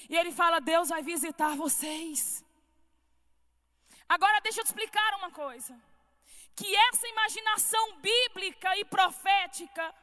E 0.08 0.16
ele 0.16 0.32
fala: 0.32 0.60
Deus 0.60 0.88
vai 0.90 1.02
visitar 1.02 1.56
vocês. 1.56 2.44
Agora 4.08 4.40
deixa 4.40 4.60
eu 4.60 4.64
te 4.64 4.68
explicar 4.68 5.14
uma 5.14 5.30
coisa. 5.30 5.80
Que 6.54 6.76
essa 6.76 7.08
imaginação 7.08 7.96
bíblica 7.96 8.76
e 8.76 8.84
profética 8.84 9.94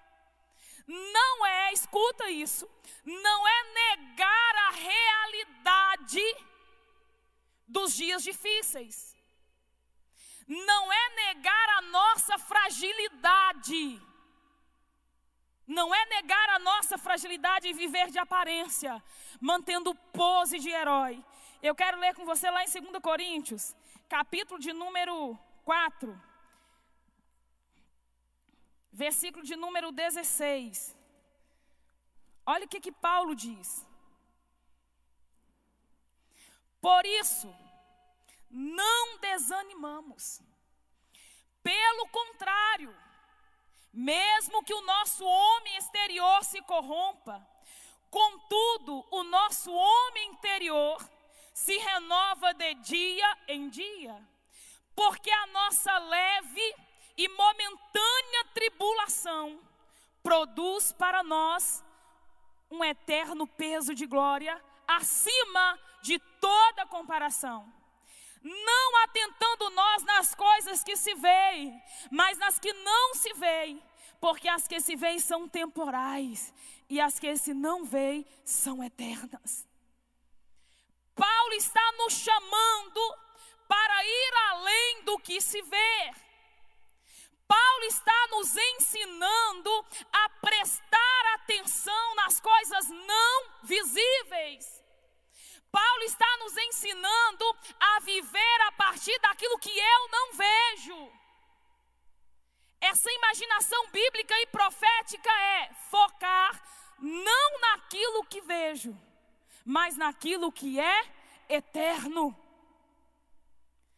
não 0.88 1.46
é, 1.46 1.72
escuta 1.72 2.32
isso, 2.32 2.68
não 3.06 3.48
é 3.48 3.64
negar 3.74 4.56
a 4.56 4.72
realidade 4.72 6.22
dos 7.68 7.96
dias 7.96 8.24
difíceis. 8.24 9.09
Não 10.50 10.92
é 10.92 11.10
negar 11.28 11.70
a 11.78 11.82
nossa 11.84 12.40
fragilidade. 12.40 14.02
Não 15.68 15.94
é 15.94 16.06
negar 16.08 16.50
a 16.50 16.60
nossa 16.60 16.98
fragilidade 16.98 17.68
e 17.68 17.74
viver 17.74 18.10
de 18.10 18.18
aparência, 18.18 19.04
mantendo 19.40 19.94
pose 20.22 20.58
de 20.58 20.72
herói. 20.72 21.24
Eu 21.62 21.76
quero 21.76 22.00
ler 22.00 22.16
com 22.16 22.26
você 22.26 22.50
lá 22.50 22.64
em 22.64 22.68
2 22.68 23.00
Coríntios, 23.00 23.76
capítulo 24.08 24.60
de 24.60 24.74
número 24.74 25.38
4, 25.64 26.20
versículo 28.92 29.46
de 29.46 29.56
número 29.56 29.92
16. 29.92 30.98
Olha 32.44 32.66
o 32.66 32.68
que, 32.68 32.82
que 32.82 32.92
Paulo 32.92 33.36
diz. 33.36 33.86
Por 36.82 37.06
isso, 37.06 37.48
não 38.50 39.18
desanimamos. 39.20 40.42
Pelo 41.62 42.08
contrário, 42.10 42.96
mesmo 43.94 44.64
que 44.64 44.74
o 44.74 44.82
nosso 44.82 45.26
homem 45.26 45.78
exterior 45.78 46.44
se 46.44 46.62
corrompa, 46.62 47.46
contudo, 48.10 49.06
o 49.12 49.24
nosso 49.24 49.72
homem 49.72 50.32
interior 50.32 50.98
se 51.54 51.78
renova 51.78 52.54
de 52.54 52.74
dia 52.76 53.38
em 53.48 53.70
dia, 53.70 54.16
porque 54.96 55.30
a 55.30 55.48
nossa 55.48 55.98
leve 55.98 56.76
e 57.18 57.28
momentânea 57.28 58.46
tribulação 58.54 59.60
produz 60.24 60.92
para 60.94 61.22
nós 61.24 61.84
um 62.72 62.84
eterno 62.84 63.46
peso 63.48 63.94
de 63.94 64.06
glória 64.06 64.64
acima 64.88 65.80
de 66.02 66.20
toda 66.40 66.86
comparação. 66.86 67.79
Não 68.42 69.04
atentando 69.04 69.70
nós 69.72 70.04
nas 70.04 70.34
coisas 70.34 70.84
que 70.84 70.96
se 70.96 71.14
veem, 71.16 71.82
mas 72.10 72.38
nas 72.38 72.58
que 72.58 72.72
não 72.72 73.14
se 73.14 73.34
veem, 73.34 73.84
porque 74.20 74.48
as 74.48 74.68
que 74.68 74.80
se 74.80 74.96
veem 74.96 75.20
são 75.20 75.48
temporais 75.48 76.54
e 76.90 77.02
as 77.02 77.20
que 77.20 77.36
se 77.36 77.54
não 77.54 77.84
veem 77.84 78.26
são 78.46 78.84
eternas. 78.84 79.68
Paulo 81.16 81.54
está 81.54 81.92
nos 81.98 82.14
chamando 82.14 83.18
para 83.68 84.04
ir 84.06 84.34
além 84.52 85.04
do 85.04 85.20
que 85.20 85.42
se 85.42 85.62
vê. 85.62 86.14
Paulo 87.46 87.84
está 87.84 88.28
nos 88.32 88.56
ensinando 88.56 89.86
a 90.14 90.30
prestar 90.42 91.34
atenção 91.36 92.16
nas 92.16 92.40
coisas 92.40 92.90
não 92.90 93.46
visíveis. 93.64 94.79
Paulo 95.72 96.04
está 96.04 96.38
nos 96.38 96.58
ensinando 96.58 97.58
a 97.80 98.00
viver 98.00 98.62
a 98.68 98.72
partir 98.72 99.18
daquilo 99.20 99.60
que 99.60 99.78
eu 99.78 100.10
não 100.10 100.34
vejo. 100.34 101.12
Essa 102.82 103.12
imaginação 103.12 103.90
bíblica 103.90 104.34
e 104.42 104.48
profética 104.48 105.30
é 105.30 105.74
focar 105.90 106.62
não 106.98 107.60
naquilo 107.60 108.26
que 108.26 108.42
vejo, 108.42 108.98
mas 109.66 109.96
naquilo 109.98 110.52
que 110.52 110.80
é 110.80 111.14
eterno. 111.50 112.36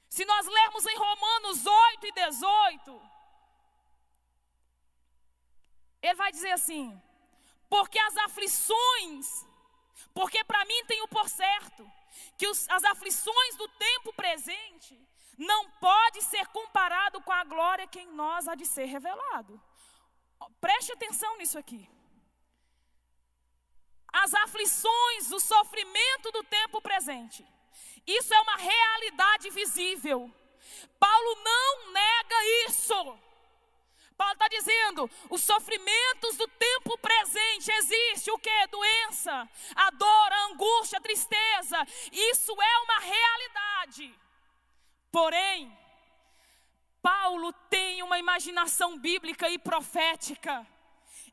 Se 0.10 0.25
nós 0.25 0.45
lermos 0.45 0.86
em 0.86 0.97
Romanos 0.97 1.65
8 1.65 2.07
e 2.07 2.12
18, 2.12 3.01
ele 6.01 6.15
vai 6.15 6.31
dizer 6.31 6.51
assim: 6.51 7.01
porque 7.69 7.97
as 7.99 8.17
aflições 8.17 9.45
porque 10.13 10.43
para 10.43 10.65
mim 10.65 10.86
tenho 10.86 11.08
por 11.08 11.30
certo 11.30 11.89
que 12.38 12.47
os, 12.47 12.67
as 12.69 12.84
aflições 12.84 13.56
do 13.56 13.67
tempo 13.69 14.13
presente 14.13 14.99
não 15.38 15.69
pode 15.71 16.21
ser 16.21 16.45
comparado 16.47 17.21
com 17.21 17.32
a 17.32 17.43
glória 17.43 17.88
que 17.88 17.99
em 17.99 18.08
nós 18.08 18.47
há 18.47 18.56
de 18.56 18.65
ser 18.65 18.86
revelado. 18.86 19.62
Preste 20.60 20.91
atenção 20.91 21.38
nisso 21.38 21.58
aqui. 21.58 21.89
As 24.12 24.34
aflições, 24.34 25.32
o 25.32 25.39
sofrimento 25.39 26.32
do 26.32 26.43
tempo 26.43 26.82
presente. 26.82 27.47
Isso 28.06 28.34
é 28.34 28.41
uma 28.41 28.58
realidade 28.58 29.49
visível. 29.51 30.30
Paulo 30.99 31.36
não 31.43 31.91
nega 31.91 32.45
isso. 32.67 33.19
Paulo 34.21 34.34
está 34.34 34.47
dizendo: 34.47 35.10
os 35.31 35.43
sofrimentos 35.43 36.38
do 36.38 36.47
tempo 36.47 36.95
presente 36.99 37.71
existe 37.71 38.29
o 38.29 38.38
que? 38.38 38.67
Doença, 38.67 39.49
a 39.75 39.89
dor, 39.89 40.31
a 40.31 40.45
angústia, 40.45 40.99
a 40.99 41.01
tristeza. 41.01 41.77
Isso 42.12 42.51
é 42.62 42.77
uma 42.84 42.99
realidade. 42.99 44.15
Porém, 45.12 45.75
Paulo 47.01 47.51
tem 47.67 48.03
uma 48.03 48.19
imaginação 48.19 48.95
bíblica 48.99 49.49
e 49.49 49.57
profética. 49.57 50.67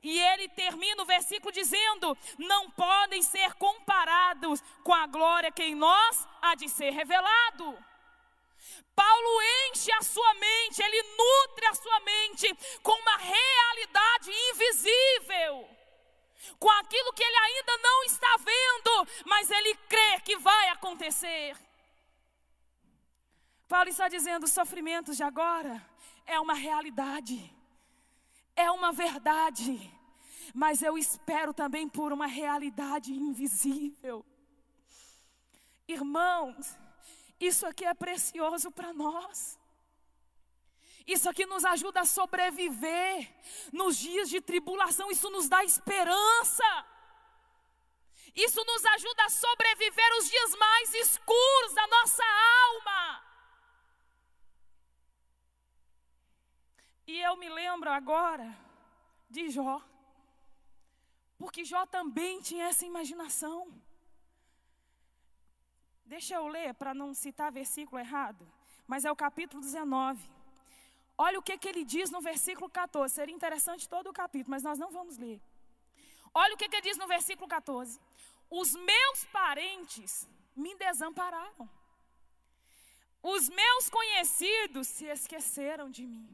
E 0.02 0.18
ele 0.18 0.48
termina 0.48 1.02
o 1.02 1.06
versículo 1.06 1.52
dizendo: 1.52 2.16
Não 2.38 2.70
podem 2.70 3.20
ser 3.20 3.52
comparados 3.54 4.62
com 4.82 4.94
a 4.94 5.06
glória 5.06 5.52
que 5.52 5.62
em 5.62 5.74
nós 5.74 6.26
há 6.40 6.54
de 6.54 6.70
ser 6.70 6.90
revelado. 6.90 7.87
Paulo 8.94 9.42
enche 9.68 9.92
a 9.92 10.02
sua 10.02 10.34
mente, 10.34 10.82
ele 10.82 11.02
nutre 11.16 11.66
a 11.66 11.74
sua 11.74 12.00
mente 12.00 12.48
com 12.82 12.92
uma 12.92 13.16
realidade 13.16 14.30
invisível, 14.50 15.68
com 16.58 16.70
aquilo 16.70 17.12
que 17.12 17.22
ele 17.22 17.36
ainda 17.36 17.78
não 17.78 18.04
está 18.04 18.36
vendo, 18.38 19.08
mas 19.24 19.50
ele 19.50 19.74
crê 19.88 20.20
que 20.20 20.36
vai 20.38 20.68
acontecer. 20.70 21.56
Paulo 23.68 23.88
está 23.88 24.08
dizendo: 24.08 24.44
os 24.44 24.52
sofrimentos 24.52 25.16
de 25.16 25.22
agora 25.22 25.84
é 26.26 26.40
uma 26.40 26.54
realidade, 26.54 27.54
é 28.56 28.70
uma 28.70 28.92
verdade, 28.92 29.78
mas 30.54 30.82
eu 30.82 30.98
espero 30.98 31.54
também 31.54 31.88
por 31.88 32.12
uma 32.12 32.26
realidade 32.26 33.12
invisível. 33.12 34.24
Irmãos, 35.86 36.76
isso 37.40 37.66
aqui 37.66 37.84
é 37.84 37.94
precioso 37.94 38.70
para 38.70 38.92
nós. 38.92 39.58
Isso 41.06 41.28
aqui 41.30 41.46
nos 41.46 41.64
ajuda 41.64 42.00
a 42.00 42.04
sobreviver 42.04 43.32
nos 43.72 43.96
dias 43.96 44.28
de 44.28 44.40
tribulação, 44.40 45.10
isso 45.10 45.30
nos 45.30 45.48
dá 45.48 45.64
esperança. 45.64 46.86
Isso 48.34 48.62
nos 48.64 48.84
ajuda 48.84 49.24
a 49.24 49.30
sobreviver 49.30 50.10
os 50.18 50.28
dias 50.28 50.54
mais 50.56 50.94
escuros 50.94 51.74
da 51.74 51.86
nossa 51.86 52.24
alma. 52.66 53.24
E 57.06 57.18
eu 57.20 57.36
me 57.36 57.48
lembro 57.48 57.90
agora 57.90 58.54
de 59.30 59.48
Jó, 59.48 59.80
porque 61.38 61.64
Jó 61.64 61.86
também 61.86 62.40
tinha 62.42 62.66
essa 62.66 62.84
imaginação. 62.84 63.72
Deixa 66.14 66.36
eu 66.36 66.46
ler 66.46 66.72
para 66.72 66.94
não 66.94 67.12
citar 67.12 67.52
versículo 67.52 68.00
errado, 68.00 68.50
mas 68.86 69.04
é 69.04 69.10
o 69.12 69.16
capítulo 69.24 69.60
19. 69.60 70.18
Olha 71.18 71.38
o 71.38 71.42
que, 71.42 71.58
que 71.58 71.68
ele 71.68 71.84
diz 71.84 72.10
no 72.10 72.22
versículo 72.22 72.70
14. 72.70 73.14
Seria 73.14 73.34
interessante 73.34 73.86
todo 73.86 74.08
o 74.08 74.12
capítulo, 74.12 74.52
mas 74.52 74.62
nós 74.62 74.78
não 74.78 74.90
vamos 74.90 75.18
ler. 75.18 75.38
Olha 76.32 76.54
o 76.54 76.56
que, 76.56 76.66
que 76.66 76.76
ele 76.76 76.88
diz 76.88 76.96
no 76.96 77.06
versículo 77.06 77.46
14: 77.46 78.00
Os 78.48 78.72
meus 78.72 79.26
parentes 79.26 80.26
me 80.56 80.74
desampararam, 80.76 81.68
os 83.22 83.50
meus 83.50 83.90
conhecidos 83.90 84.88
se 84.88 85.04
esqueceram 85.04 85.90
de 85.90 86.06
mim. 86.06 86.26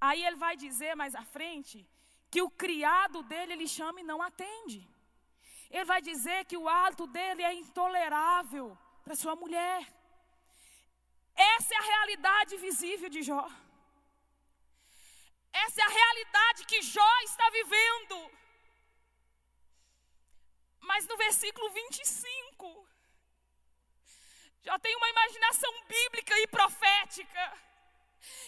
Aí 0.00 0.24
ele 0.24 0.36
vai 0.36 0.56
dizer 0.56 0.94
mais 0.94 1.14
à 1.14 1.24
frente 1.36 1.86
que 2.30 2.40
o 2.40 2.48
criado 2.48 3.22
dele 3.24 3.52
ele 3.52 3.68
chama 3.68 4.00
e 4.00 4.04
não 4.04 4.22
atende. 4.22 4.88
Ele 5.74 5.86
vai 5.92 6.00
dizer 6.10 6.40
que 6.48 6.58
o 6.62 6.68
hálito 6.68 7.04
dele 7.14 7.42
é 7.42 7.52
intolerável 7.62 8.66
para 9.04 9.20
sua 9.22 9.34
mulher. 9.42 9.80
Essa 11.34 11.74
é 11.74 11.78
a 11.78 11.88
realidade 11.92 12.56
visível 12.66 13.08
de 13.14 13.22
Jó. 13.28 13.44
Essa 15.64 15.80
é 15.80 15.84
a 15.84 15.96
realidade 16.00 16.64
que 16.70 16.80
Jó 16.94 17.14
está 17.22 17.46
vivendo. 17.58 18.16
Mas 20.90 21.08
no 21.10 21.16
versículo 21.16 21.68
25, 21.70 22.88
já 24.68 24.78
tem 24.78 24.94
uma 24.94 25.10
imaginação 25.14 25.72
bíblica 25.94 26.38
e 26.38 26.46
profética. 26.58 27.44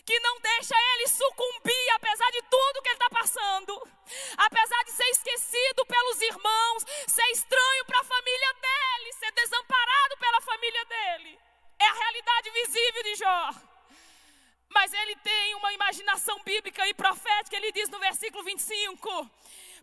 Que 0.04 0.20
não 0.20 0.40
deixa 0.40 0.74
ele 0.94 1.08
sucumbir, 1.08 1.90
apesar 1.94 2.30
de 2.30 2.42
tudo 2.42 2.82
que 2.82 2.88
ele 2.88 2.94
está 2.94 3.10
passando, 3.10 3.88
apesar 4.36 4.84
de 4.84 4.92
ser 4.92 5.08
esquecido 5.10 5.84
pelos 5.86 6.20
irmãos, 6.22 6.84
ser 7.08 7.26
estranho 7.32 7.84
para 7.84 8.00
a 8.00 8.04
família 8.04 8.54
dele, 8.54 9.12
ser 9.14 9.32
desamparado 9.32 10.16
pela 10.18 10.40
família 10.40 10.84
dele. 10.84 11.38
É 11.78 11.86
a 11.86 11.92
realidade 11.92 12.50
visível 12.50 13.02
de 13.02 13.14
Jó. 13.16 13.50
Mas 14.68 14.92
ele 14.92 15.16
tem 15.16 15.54
uma 15.54 15.72
imaginação 15.72 16.38
bíblica 16.44 16.86
e 16.88 16.94
profética, 16.94 17.56
ele 17.56 17.72
diz 17.72 17.88
no 17.88 17.98
versículo 17.98 18.44
25: 18.44 19.30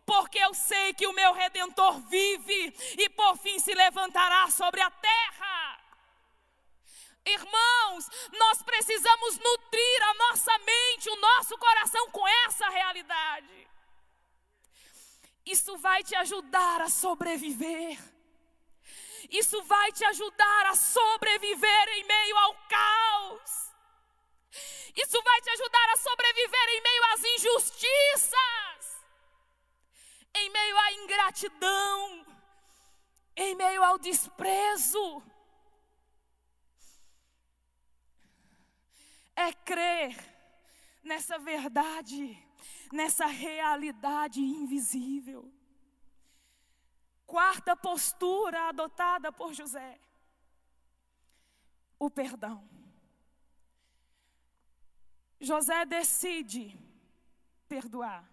Porque 0.05 0.37
eu 0.39 0.53
sei 0.53 0.93
que 0.93 1.07
o 1.07 1.13
meu 1.13 1.33
redentor 1.33 1.99
vive 2.07 2.73
e 2.97 3.09
por 3.09 3.37
fim 3.37 3.59
se 3.59 3.73
levantará 3.73 4.49
sobre 4.49 4.81
a 4.81 4.91
terra. 4.91 5.52
Irmãos, 7.25 8.09
nós 8.31 8.61
precisamos 8.63 9.37
nutrir 9.37 10.03
a 10.03 10.13
nossa 10.15 10.57
mente, 10.59 11.09
o 11.09 11.15
nosso 11.15 11.57
coração 11.57 12.09
com 12.11 12.27
essa 12.45 12.69
realidade. 12.69 13.67
Isso 15.45 15.77
vai 15.77 16.03
te 16.03 16.15
ajudar 16.15 16.81
a 16.81 16.89
sobreviver. 16.89 17.97
Isso 19.29 19.61
vai 19.63 19.91
te 19.91 20.03
ajudar 20.05 20.65
a 20.67 20.75
sobreviver 20.75 21.89
em 21.89 22.03
meio 22.03 22.37
ao 22.37 22.55
caos. 22.67 23.73
Isso 24.95 25.21
vai 25.23 25.41
te 25.41 25.49
ajudar 25.49 25.89
a 25.89 25.97
sobreviver 25.97 26.69
em 26.69 26.81
meio 26.81 27.03
às 27.13 27.23
injustiças, 27.23 29.05
em 30.35 30.49
meio 30.49 30.77
à 30.77 30.91
ingratidão, 30.93 32.25
em 33.35 33.55
meio 33.55 33.83
ao 33.83 33.97
desprezo. 33.97 35.23
É 39.35 39.51
crer 39.51 40.15
nessa 41.03 41.37
verdade, 41.37 42.37
nessa 42.91 43.25
realidade 43.25 44.39
invisível. 44.39 45.51
Quarta 47.25 47.75
postura 47.75 48.69
adotada 48.69 49.31
por 49.31 49.53
José: 49.53 49.99
o 51.97 52.09
perdão. 52.09 52.67
José 55.39 55.85
decide 55.85 56.79
perdoar. 57.67 58.29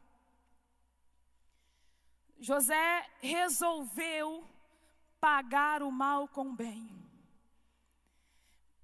José 2.39 3.11
resolveu 3.21 4.49
pagar 5.21 5.83
o 5.83 5.91
mal 5.91 6.29
com 6.29 6.51
o 6.51 6.55
bem. 6.55 7.10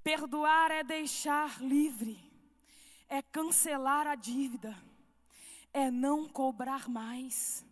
Perdoar 0.07 0.71
é 0.71 0.85
deixar 0.85 1.61
livre, 1.61 2.17
é 3.09 3.21
cancelar 3.21 4.07
a 4.07 4.15
dívida, 4.15 4.81
é 5.73 5.91
não 5.91 6.29
cobrar 6.29 6.89
mais. 6.89 7.67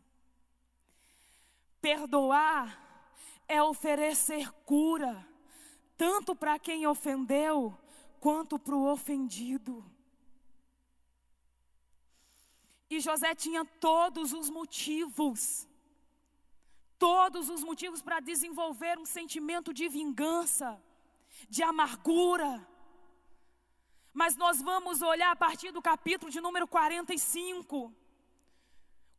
Perdoar 1.80 2.76
é 3.46 3.62
oferecer 3.62 4.50
cura, 4.64 5.24
tanto 5.96 6.34
para 6.34 6.58
quem 6.58 6.88
ofendeu, 6.88 7.78
quanto 8.18 8.58
para 8.58 8.74
o 8.74 8.90
ofendido. 8.90 9.88
E 12.90 12.98
José 12.98 13.32
tinha 13.36 13.64
todos 13.64 14.32
os 14.32 14.50
motivos, 14.50 15.68
todos 16.98 17.48
os 17.48 17.62
motivos 17.62 18.02
para 18.02 18.18
desenvolver 18.18 18.98
um 18.98 19.06
sentimento 19.06 19.72
de 19.72 19.88
vingança, 19.88 20.82
de 21.48 21.62
amargura. 21.62 22.66
Mas 24.12 24.36
nós 24.36 24.62
vamos 24.62 25.02
olhar 25.02 25.32
a 25.32 25.36
partir 25.36 25.72
do 25.72 25.82
capítulo 25.82 26.30
de 26.30 26.40
número 26.40 26.66
45. 26.68 27.92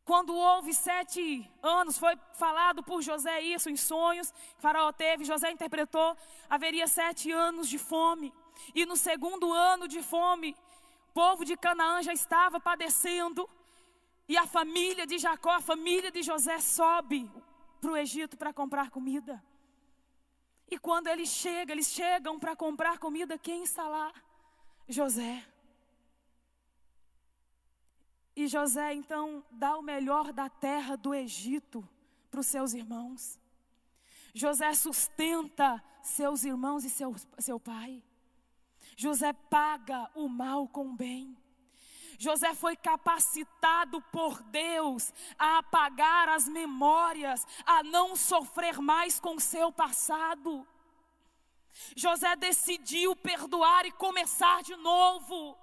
Quando 0.04 0.34
houve 0.34 0.72
sete 0.72 1.50
anos, 1.62 1.98
foi 1.98 2.16
falado 2.34 2.82
por 2.82 3.02
José 3.02 3.40
isso 3.40 3.68
em 3.68 3.76
sonhos, 3.76 4.32
Faraó 4.58 4.92
teve, 4.92 5.24
José 5.24 5.50
interpretou, 5.50 6.16
haveria 6.48 6.86
sete 6.86 7.32
anos 7.32 7.68
de 7.68 7.76
fome. 7.76 8.32
E 8.74 8.86
no 8.86 8.96
segundo 8.96 9.52
ano 9.52 9.88
de 9.88 10.00
fome, 10.02 10.56
o 11.10 11.12
povo 11.12 11.44
de 11.44 11.56
Canaã 11.56 12.02
já 12.02 12.12
estava 12.12 12.60
padecendo. 12.60 13.50
E 14.28 14.36
a 14.36 14.46
família 14.46 15.06
de 15.06 15.18
Jacó, 15.18 15.50
a 15.50 15.60
família 15.60 16.10
de 16.10 16.22
José 16.22 16.58
sobe 16.60 17.30
para 17.80 17.90
o 17.90 17.96
Egito 17.96 18.36
para 18.36 18.52
comprar 18.52 18.90
comida. 18.90 19.42
E 20.68 20.78
quando 20.78 21.06
eles 21.06 21.28
chegam, 21.28 21.74
eles 21.74 21.88
chegam 21.88 22.38
para 22.38 22.56
comprar 22.56 22.98
comida, 22.98 23.38
quem 23.38 23.62
está 23.62 23.88
lá? 23.88 24.12
José. 24.88 25.46
E 28.34 28.46
José 28.46 28.92
então 28.92 29.44
dá 29.50 29.76
o 29.76 29.82
melhor 29.82 30.32
da 30.32 30.48
terra 30.48 30.96
do 30.96 31.14
Egito 31.14 31.88
para 32.30 32.40
os 32.40 32.46
seus 32.46 32.74
irmãos. 32.74 33.38
José 34.34 34.74
sustenta 34.74 35.82
seus 36.02 36.44
irmãos 36.44 36.84
e 36.84 36.90
seu, 36.90 37.14
seu 37.38 37.58
pai. 37.58 38.02
José 38.96 39.32
paga 39.32 40.10
o 40.14 40.28
mal 40.28 40.68
com 40.68 40.88
o 40.90 40.96
bem. 40.96 41.36
José 42.18 42.54
foi 42.54 42.76
capacitado 42.76 44.00
por 44.12 44.42
Deus 44.44 45.12
a 45.38 45.58
apagar 45.58 46.28
as 46.28 46.48
memórias, 46.48 47.46
a 47.64 47.82
não 47.82 48.16
sofrer 48.16 48.80
mais 48.80 49.20
com 49.20 49.38
seu 49.38 49.70
passado. 49.72 50.66
José 51.94 52.34
decidiu 52.36 53.14
perdoar 53.16 53.86
e 53.86 53.92
começar 53.92 54.62
de 54.62 54.74
novo. 54.76 55.58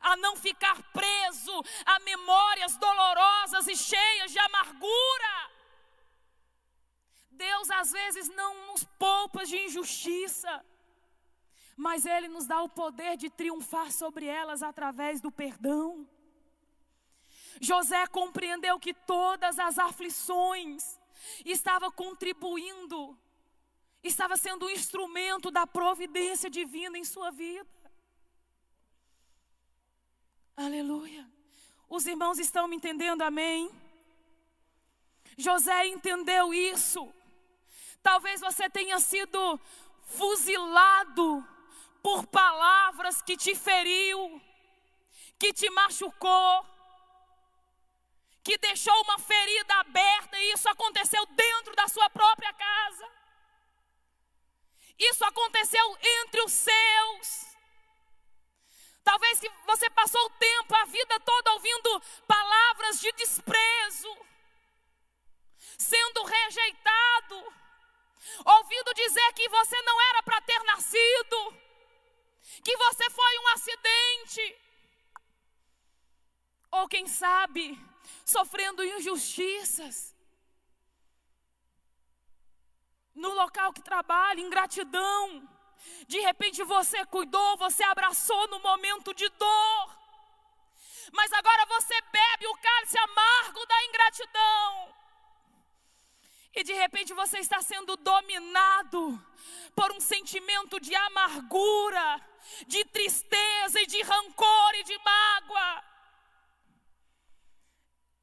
A 0.00 0.16
não 0.16 0.36
ficar 0.36 0.82
preso 0.92 1.64
a 1.86 1.98
memórias 2.00 2.76
dolorosas 2.76 3.66
e 3.68 3.76
cheias 3.76 4.30
de 4.30 4.38
amargura. 4.38 5.50
Deus 7.30 7.70
às 7.70 7.90
vezes 7.92 8.28
não 8.28 8.66
nos 8.66 8.84
poupa 8.98 9.46
de 9.46 9.56
injustiça 9.56 10.64
mas 11.78 12.04
Ele 12.04 12.26
nos 12.26 12.44
dá 12.44 12.60
o 12.60 12.68
poder 12.68 13.16
de 13.16 13.30
triunfar 13.30 13.92
sobre 13.92 14.26
elas 14.26 14.64
através 14.64 15.20
do 15.20 15.30
perdão. 15.30 16.08
José 17.60 18.04
compreendeu 18.08 18.80
que 18.80 18.92
todas 18.92 19.60
as 19.60 19.78
aflições 19.78 20.98
estava 21.44 21.88
contribuindo, 21.88 23.16
estava 24.02 24.36
sendo 24.36 24.66
um 24.66 24.70
instrumento 24.70 25.52
da 25.52 25.68
providência 25.68 26.50
divina 26.50 26.98
em 26.98 27.04
sua 27.04 27.30
vida. 27.30 27.92
Aleluia. 30.56 31.30
Os 31.88 32.06
irmãos 32.06 32.40
estão 32.40 32.66
me 32.66 32.74
entendendo, 32.74 33.22
amém? 33.22 33.70
José 35.36 35.86
entendeu 35.86 36.52
isso. 36.52 37.08
Talvez 38.02 38.40
você 38.40 38.68
tenha 38.68 38.98
sido 38.98 39.60
fuzilado 40.02 41.46
por 42.02 42.26
palavras 42.26 43.20
que 43.22 43.36
te 43.36 43.54
feriu, 43.54 44.40
que 45.38 45.52
te 45.52 45.68
machucou, 45.70 46.66
que 48.42 48.56
deixou 48.58 48.94
uma 49.02 49.18
ferida 49.18 49.74
aberta 49.74 50.38
e 50.38 50.52
isso 50.52 50.68
aconteceu 50.68 51.24
dentro 51.26 51.74
da 51.76 51.86
sua 51.88 52.08
própria 52.10 52.52
casa. 52.52 53.08
Isso 54.98 55.24
aconteceu 55.24 55.98
entre 56.00 56.40
os 56.42 56.52
seus. 56.52 57.56
Talvez 59.04 59.38
que 59.40 59.48
você 59.64 59.88
passou 59.90 60.20
o 60.26 60.30
tempo, 60.30 60.74
a 60.74 60.84
vida 60.86 61.20
toda 61.20 61.52
ouvindo 61.52 62.02
palavras 62.26 63.00
de 63.00 63.10
desprezo, 63.12 64.18
sendo 65.78 66.24
rejeitado, 66.24 67.54
ouvindo 68.44 68.94
dizer 68.94 69.32
que 69.34 69.48
você 69.48 69.80
não 69.82 70.00
era 70.10 70.22
para 70.22 70.40
ter 70.42 70.62
nascido 70.64 71.67
que 72.62 72.76
você 72.76 73.10
foi 73.10 73.38
um 73.38 73.48
acidente. 73.48 74.56
Ou 76.70 76.88
quem 76.88 77.06
sabe, 77.06 77.78
sofrendo 78.24 78.84
injustiças. 78.84 80.14
No 83.14 83.30
local 83.34 83.72
que 83.72 83.82
trabalha, 83.82 84.40
ingratidão. 84.40 85.48
De 86.06 86.20
repente 86.20 86.62
você 86.62 87.04
cuidou, 87.06 87.56
você 87.56 87.82
abraçou 87.84 88.48
no 88.48 88.60
momento 88.60 89.14
de 89.14 89.28
dor. 89.30 89.98
Mas 91.12 91.32
agora 91.32 91.66
você 91.66 92.00
bebe 92.12 92.46
o 92.46 92.58
cálice 92.58 92.98
amargo 92.98 93.66
da 93.66 93.84
ingratidão. 93.86 94.94
E 96.54 96.64
de 96.64 96.72
repente 96.72 97.14
você 97.14 97.38
está 97.38 97.60
sendo 97.62 97.96
dominado 97.96 99.00
por 99.74 99.92
um 99.92 100.00
sentimento 100.00 100.80
de 100.80 100.94
amargura, 100.94 102.20
de 102.66 102.84
tristeza 102.86 103.80
e 103.80 103.86
de 103.86 104.02
rancor 104.02 104.74
e 104.74 104.84
de 104.84 104.98
mágoa. 104.98 105.84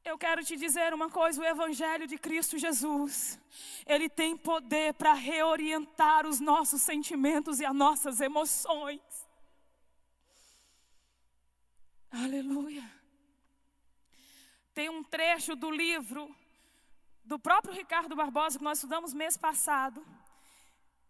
Eu 0.05 0.19
quero 0.19 0.43
te 0.43 0.55
dizer 0.55 0.93
uma 0.93 1.09
coisa: 1.09 1.41
o 1.41 1.45
Evangelho 1.45 2.05
de 2.05 2.17
Cristo 2.17 2.59
Jesus, 2.59 3.39
ele 3.87 4.07
tem 4.07 4.37
poder 4.37 4.93
para 4.93 5.13
reorientar 5.13 6.27
os 6.27 6.39
nossos 6.39 6.83
sentimentos 6.83 7.59
e 7.59 7.65
as 7.65 7.75
nossas 7.75 8.21
emoções. 8.21 9.01
Aleluia. 12.11 12.87
Tem 14.75 14.89
um 14.89 15.03
trecho 15.03 15.55
do 15.55 15.71
livro 15.71 16.33
do 17.23 17.39
próprio 17.39 17.73
Ricardo 17.73 18.15
Barbosa 18.15 18.59
que 18.59 18.63
nós 18.63 18.77
estudamos 18.77 19.11
mês 19.11 19.35
passado. 19.35 20.05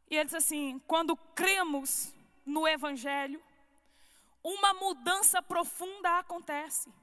E 0.09 0.15
ele 0.15 0.25
diz 0.25 0.35
assim: 0.35 0.79
quando 0.87 1.17
cremos 1.35 2.14
no 2.45 2.67
Evangelho, 2.67 3.41
uma 4.43 4.73
mudança 4.75 5.41
profunda 5.41 6.19
acontece, 6.19 6.93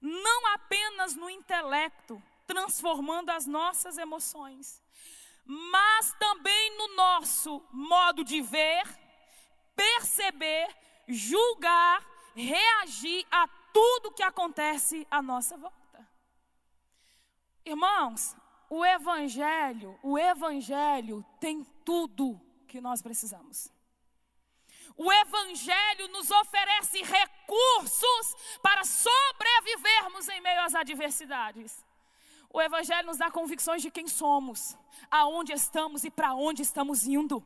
não 0.00 0.46
apenas 0.54 1.16
no 1.16 1.28
intelecto, 1.28 2.22
transformando 2.46 3.30
as 3.30 3.44
nossas 3.44 3.98
emoções, 3.98 4.80
mas 5.44 6.12
também 6.18 6.76
no 6.78 6.94
nosso 6.94 7.60
modo 7.72 8.22
de 8.22 8.40
ver, 8.40 8.84
perceber, 9.74 10.68
julgar, 11.08 12.04
reagir 12.34 13.26
a 13.30 13.48
tudo 13.72 14.12
que 14.12 14.22
acontece 14.22 15.06
à 15.10 15.20
nossa 15.20 15.56
volta. 15.56 16.08
Irmãos, 17.64 18.36
o 18.70 18.84
evangelho, 18.84 19.98
o 20.02 20.16
evangelho 20.16 21.24
tem 21.40 21.64
tudo 21.84 22.40
que 22.68 22.80
nós 22.80 23.02
precisamos. 23.02 23.75
O 24.96 25.12
Evangelho 25.12 26.08
nos 26.08 26.30
oferece 26.30 27.02
recursos 27.02 28.36
para 28.62 28.82
sobrevivermos 28.84 30.28
em 30.28 30.40
meio 30.40 30.60
às 30.62 30.74
adversidades. 30.74 31.84
O 32.50 32.60
Evangelho 32.60 33.06
nos 33.06 33.18
dá 33.18 33.30
convicções 33.30 33.82
de 33.82 33.90
quem 33.90 34.08
somos, 34.08 34.76
aonde 35.10 35.52
estamos 35.52 36.04
e 36.04 36.10
para 36.10 36.34
onde 36.34 36.62
estamos 36.62 37.06
indo. 37.06 37.44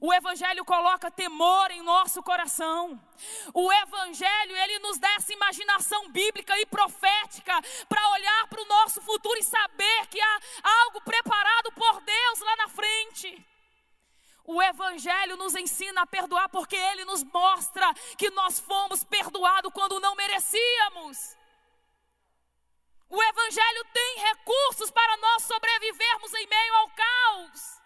O 0.00 0.12
evangelho 0.12 0.64
coloca 0.64 1.10
temor 1.10 1.70
em 1.70 1.82
nosso 1.82 2.22
coração. 2.22 3.00
O 3.52 3.72
evangelho, 3.72 4.56
ele 4.56 4.78
nos 4.80 4.98
dá 4.98 5.08
essa 5.14 5.32
imaginação 5.32 6.10
bíblica 6.10 6.58
e 6.58 6.66
profética 6.66 7.60
para 7.88 8.10
olhar 8.12 8.48
para 8.48 8.62
o 8.62 8.66
nosso 8.66 9.00
futuro 9.02 9.38
e 9.38 9.42
saber 9.42 10.06
que 10.08 10.20
há 10.20 10.40
algo 10.84 11.00
preparado 11.02 11.72
por 11.72 12.00
Deus 12.00 12.40
lá 12.40 12.56
na 12.56 12.68
frente. 12.68 13.46
O 14.50 14.62
Evangelho 14.62 15.36
nos 15.36 15.54
ensina 15.54 16.00
a 16.00 16.06
perdoar 16.06 16.48
porque 16.48 16.74
ele 16.74 17.04
nos 17.04 17.22
mostra 17.22 17.92
que 18.16 18.30
nós 18.30 18.58
fomos 18.58 19.04
perdoados 19.04 19.70
quando 19.74 20.00
não 20.00 20.14
merecíamos. 20.14 21.36
O 23.10 23.22
Evangelho 23.22 23.84
tem 23.92 24.18
recursos 24.20 24.90
para 24.90 25.18
nós 25.18 25.42
sobrevivermos 25.42 26.32
em 26.32 26.46
meio 26.46 26.74
ao 26.76 26.90
caos. 26.92 27.82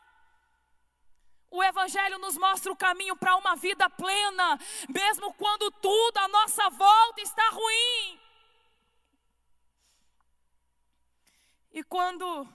O 1.51 1.65
Evangelho 1.65 2.17
nos 2.19 2.37
mostra 2.37 2.71
o 2.71 2.77
caminho 2.77 3.17
para 3.17 3.35
uma 3.35 3.57
vida 3.57 3.91
plena, 3.91 4.57
mesmo 4.89 5.35
quando 5.35 5.69
tudo 5.69 6.17
à 6.19 6.29
nossa 6.29 6.71
volta 6.71 7.21
está 7.23 7.49
ruim. 7.49 8.21
E 11.73 11.83
quando 11.83 12.49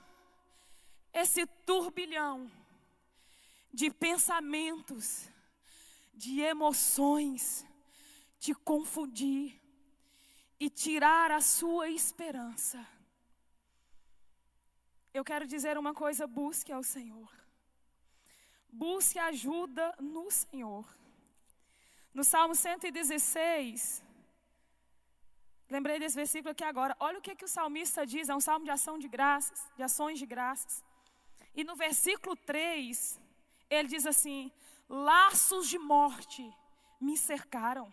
esse 1.11 1.45
turbilhão 1.65 2.49
de 3.73 3.91
pensamentos, 3.91 5.29
de 6.13 6.41
emoções, 6.41 7.65
te 8.39 8.53
confundir 8.53 9.61
e 10.59 10.69
tirar 10.69 11.31
a 11.31 11.41
sua 11.41 11.89
esperança. 11.89 12.85
Eu 15.13 15.23
quero 15.23 15.45
dizer 15.47 15.77
uma 15.77 15.93
coisa: 15.93 16.27
busque 16.27 16.71
ao 16.71 16.83
Senhor. 16.83 17.29
Busque 18.71 19.19
ajuda 19.19 19.95
no 19.99 20.29
Senhor. 20.29 20.85
No 22.13 22.23
Salmo 22.23 22.55
116, 22.55 24.03
lembrei 25.69 25.99
desse 25.99 26.15
versículo 26.15 26.51
aqui 26.51 26.63
agora. 26.63 26.95
Olha 26.99 27.19
o 27.19 27.21
que, 27.21 27.35
que 27.35 27.45
o 27.45 27.47
salmista 27.47 28.05
diz, 28.05 28.27
é 28.27 28.35
um 28.35 28.39
salmo 28.39 28.65
de 28.65 28.71
ação 28.71 28.97
de 28.97 29.07
graças, 29.07 29.59
de 29.75 29.83
ações 29.83 30.17
de 30.17 30.25
graças. 30.25 30.83
E 31.55 31.63
no 31.63 31.75
versículo 31.75 32.35
3, 32.35 33.19
ele 33.69 33.87
diz 33.87 34.05
assim: 34.05 34.51
Laços 34.89 35.67
de 35.67 35.77
morte 35.77 36.43
me 36.99 37.17
cercaram, 37.17 37.91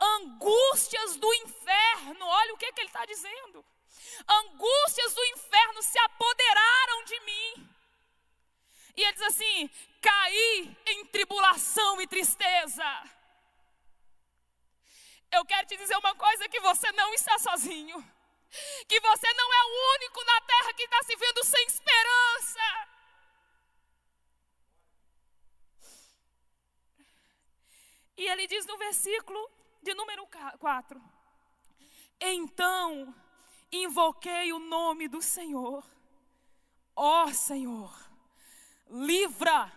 angústias 0.00 1.16
do 1.16 1.34
inferno, 1.34 2.26
olha 2.26 2.54
o 2.54 2.58
que, 2.58 2.72
que 2.72 2.80
ele 2.80 2.88
está 2.88 3.04
dizendo. 3.04 3.64
Angústias 4.28 5.14
do 5.14 5.24
inferno 5.24 5.82
se 5.82 5.98
apoderaram 5.98 7.04
de 7.04 7.20
mim. 7.20 7.76
E 8.96 9.02
ele 9.02 9.12
diz 9.12 9.22
assim: 9.22 9.70
caí 10.00 10.76
em 10.86 11.06
tribulação 11.06 12.00
e 12.00 12.06
tristeza. 12.06 12.84
Eu 15.30 15.44
quero 15.44 15.66
te 15.66 15.76
dizer 15.76 15.96
uma 15.96 16.14
coisa: 16.14 16.48
que 16.48 16.60
você 16.60 16.90
não 16.92 17.12
está 17.14 17.38
sozinho. 17.38 18.16
Que 18.88 19.00
você 19.00 19.32
não 19.34 19.52
é 19.52 19.62
o 19.64 19.94
único 19.96 20.24
na 20.24 20.40
terra 20.40 20.72
que 20.74 20.84
está 20.84 21.02
se 21.02 21.16
vendo 21.16 21.44
sem 21.44 21.66
esperança. 21.66 22.85
E 28.16 28.26
ele 28.28 28.46
diz 28.46 28.66
no 28.66 28.78
versículo 28.78 29.50
de 29.82 29.94
número 29.94 30.26
4: 30.58 31.02
Então 32.20 33.14
invoquei 33.70 34.52
o 34.52 34.58
nome 34.58 35.08
do 35.08 35.20
Senhor, 35.20 35.84
ó 36.94 37.24
oh, 37.24 37.34
Senhor 37.34 38.06
livra 38.88 39.72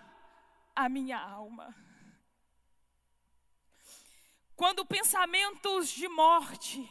a 0.76 0.88
minha 0.88 1.20
alma. 1.20 1.76
Quando 4.56 4.86
pensamentos 4.86 5.90
de 5.90 6.08
morte 6.08 6.90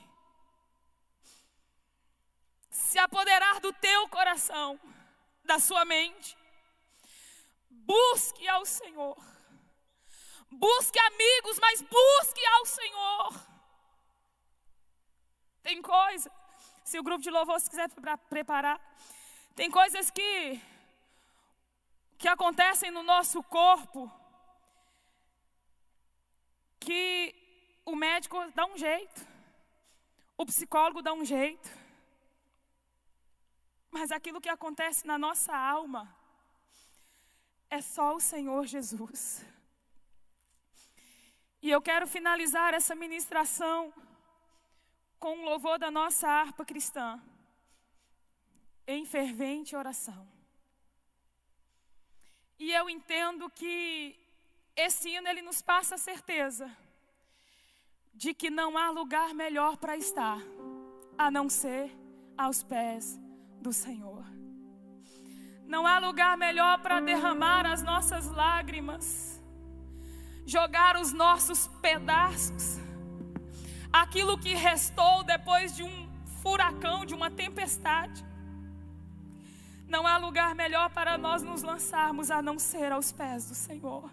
se 2.70 2.99
apoderar 2.99 3.61
do 3.61 3.72
teu 3.74 4.09
coração, 4.09 4.80
da 5.44 5.59
sua 5.59 5.84
mente, 5.84 6.36
busque 7.68 8.49
ao 8.49 8.64
Senhor. 8.64 9.16
Busque 10.51 10.99
amigos, 10.99 11.59
mas 11.59 11.82
busque 11.82 12.46
ao 12.46 12.66
Senhor. 12.66 13.49
Tem 15.62 15.82
coisa, 15.82 16.30
se 16.82 16.99
o 16.99 17.03
grupo 17.03 17.22
de 17.22 17.30
louvor 17.30 17.61
se 17.61 17.68
quiser 17.68 17.88
preparar, 18.30 18.80
tem 19.55 19.70
coisas 19.70 20.11
que 20.11 20.61
que 22.16 22.26
acontecem 22.26 22.90
no 22.90 23.03
nosso 23.05 23.40
corpo 23.44 24.11
que 26.80 27.32
o 27.84 27.94
médico 27.94 28.36
dá 28.53 28.66
um 28.66 28.76
jeito, 28.76 29.26
o 30.36 30.44
psicólogo 30.44 31.01
dá 31.01 31.12
um 31.12 31.24
jeito, 31.24 31.68
mas 33.90 34.11
aquilo 34.11 34.40
que 34.40 34.49
acontece 34.49 35.07
na 35.07 35.16
nossa 35.16 35.57
alma 35.57 36.12
é 37.70 37.80
só 37.80 38.16
o 38.16 38.20
Senhor 38.20 38.66
Jesus. 38.66 39.44
E 41.61 41.70
eu 41.70 41.80
quero 41.82 42.06
finalizar 42.06 42.74
essa 42.74 42.94
ministração 42.94 43.92
com 45.18 45.38
o 45.38 45.44
louvor 45.44 45.78
da 45.78 45.90
nossa 45.90 46.28
harpa 46.28 46.64
cristã, 46.64 47.20
em 48.86 49.04
fervente 49.04 49.74
oração. 49.74 50.26
E 52.59 52.72
eu 52.72 52.88
entendo 52.88 53.50
que 53.50 54.18
esse 54.74 55.11
hino 55.11 55.28
ele 55.28 55.42
nos 55.42 55.61
passa 55.61 55.96
a 55.96 55.98
certeza 55.98 56.70
de 58.14 58.34
que 58.34 58.50
não 58.50 58.76
há 58.76 58.90
lugar 58.90 59.34
melhor 59.34 59.76
para 59.76 59.96
estar 59.96 60.40
a 61.16 61.30
não 61.30 61.48
ser 61.48 61.90
aos 62.36 62.62
pés 62.62 63.18
do 63.61 63.72
Senhor. 63.72 64.24
Não 65.66 65.86
há 65.86 65.98
lugar 65.98 66.36
melhor 66.36 66.80
para 66.80 67.00
derramar 67.00 67.66
as 67.66 67.82
nossas 67.82 68.26
lágrimas, 68.26 69.38
jogar 70.49 70.96
os 70.96 71.12
nossos 71.12 71.66
pedaços, 71.82 72.78
aquilo 73.92 74.38
que 74.38 74.55
restou 74.55 75.22
depois 75.22 75.76
de 75.76 75.82
um 75.82 76.09
furacão, 76.42 77.05
de 77.05 77.14
uma 77.14 77.30
tempestade. 77.30 78.24
Não 79.86 80.07
há 80.07 80.16
lugar 80.16 80.55
melhor 80.55 80.88
para 80.88 81.18
nós 81.18 81.42
nos 81.42 81.62
lançarmos 81.62 82.30
a 82.30 82.40
não 82.40 82.59
ser 82.59 82.90
aos 82.92 83.12
pés 83.12 83.46
do 83.46 83.55
Senhor. 83.55 84.11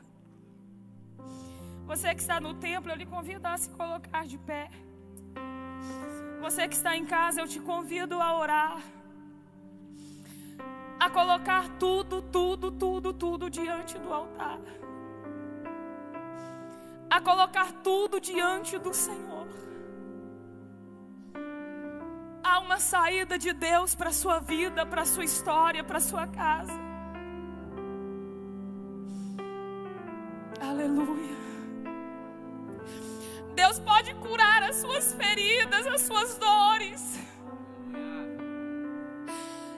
Você 1.88 2.13
que 2.13 2.19
está 2.19 2.41
no 2.41 2.53
templo, 2.55 2.91
eu 2.91 2.97
lhe 2.97 3.05
convido 3.05 3.47
a 3.47 3.57
se 3.57 3.69
colocar 3.69 4.25
de 4.25 4.38
pé. 4.38 4.69
Você 6.41 6.67
que 6.67 6.75
está 6.75 6.97
em 6.97 7.05
casa, 7.05 7.39
eu 7.39 7.47
te 7.47 7.61
convido 7.61 8.21
a 8.21 8.38
orar. 8.38 8.81
A 10.99 11.09
colocar 11.09 11.69
tudo, 11.77 12.21
tudo, 12.21 12.71
tudo, 12.71 13.13
tudo 13.13 13.49
diante 13.49 13.97
do 13.97 14.13
altar. 14.13 14.59
A 17.10 17.22
colocar 17.22 17.72
tudo 17.84 18.20
diante 18.20 18.78
do 18.78 18.93
Senhor 18.93 19.45
há 22.56 22.60
uma 22.60 22.80
saída 22.80 23.38
de 23.38 23.51
Deus 23.51 23.95
para 23.95 24.10
a 24.10 24.14
sua 24.14 24.39
vida, 24.39 24.86
para 24.86 25.01
a 25.01 25.06
sua 25.06 25.26
história, 25.26 25.84
para 25.84 25.97
a 25.97 26.01
sua 26.01 26.28
casa. 26.28 26.80
Aleluia. 30.62 31.36
Deus 33.56 33.80
pode 33.80 34.14
curar 34.16 34.64
as 34.64 34.76
suas 34.78 35.14
feridas, 35.14 35.88
as 35.88 36.01
suas 36.01 36.38
dores. 36.38 37.01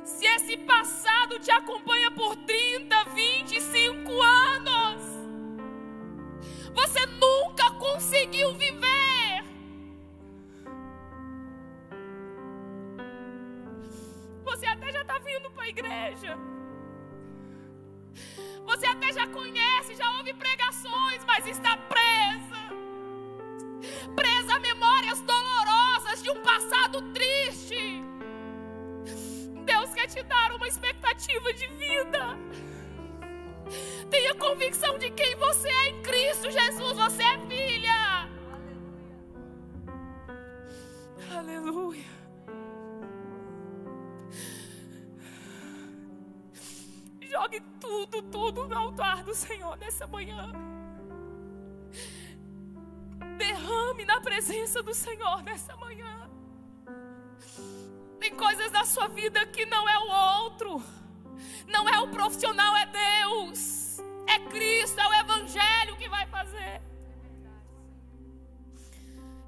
Se 0.03 0.25
esse 0.25 0.57
passado 0.57 1.39
te 1.39 1.51
acompanha 1.51 2.11
por 2.11 2.35
30, 2.35 3.03
25 3.13 4.21
anos, 4.21 4.86
você 6.77 7.05
nunca 7.07 7.71
conseguiu 7.71 8.53
viver. 8.53 9.43
Você 14.43 14.65
até 14.67 14.91
já 14.91 15.01
está 15.01 15.17
vindo 15.19 15.49
para 15.51 15.63
a 15.63 15.69
igreja. 15.69 16.37
Você 18.65 18.85
até 18.85 19.11
já 19.11 19.25
conhece, 19.27 19.95
já 19.95 20.07
ouve 20.17 20.33
pregações, 20.33 21.23
mas 21.25 21.47
está 21.47 21.77
presa. 21.93 22.63
Presa 24.15 24.55
a 24.55 24.59
memórias 24.59 25.19
dolorosas 25.21 26.21
de 26.21 26.29
um 26.29 26.41
passado 26.43 27.01
triste. 27.13 28.03
Deus 29.65 29.93
quer 29.93 30.07
te 30.07 30.21
dar 30.23 30.51
uma 30.53 30.67
expectativa 30.67 31.53
de 31.53 31.67
vida. 31.67 32.37
Tenha 34.09 34.33
convicção 34.35 34.97
de 34.97 35.09
quem 35.11 35.35
você 35.35 35.67
é 35.67 35.89
em 35.89 36.01
Cristo 36.01 36.49
Jesus. 36.49 36.97
Você 36.97 37.23
é 37.23 37.39
filha. 37.47 38.29
Aleluia. 41.37 42.17
Jogue 47.21 47.61
tudo, 47.79 48.21
tudo 48.23 48.67
no 48.67 48.77
altar 48.77 49.23
do 49.23 49.35
Senhor 49.35 49.77
nessa 49.77 50.07
manhã. 50.07 50.51
Derrame 53.37 54.05
na 54.05 54.19
presença 54.21 54.81
do 54.81 54.93
Senhor 54.93 55.43
nessa 55.43 55.75
manhã. 55.75 56.29
Tem 58.19 58.33
coisas 58.35 58.71
na 58.71 58.85
sua 58.85 59.07
vida 59.07 59.45
que 59.47 59.65
não 59.65 59.87
é 59.87 59.99
o 59.99 60.43
outro, 60.43 60.83
não 61.67 61.87
é 61.89 61.99
o 61.99 62.07
profissional, 62.09 62.75
é 62.75 62.85
Deus, 62.85 63.99
é 64.27 64.39
Cristo, 64.49 64.99
é 64.99 65.07
o 65.07 65.13
Evangelho 65.13 65.95
que 65.97 66.09
vai 66.09 66.25
fazer. 66.27 66.81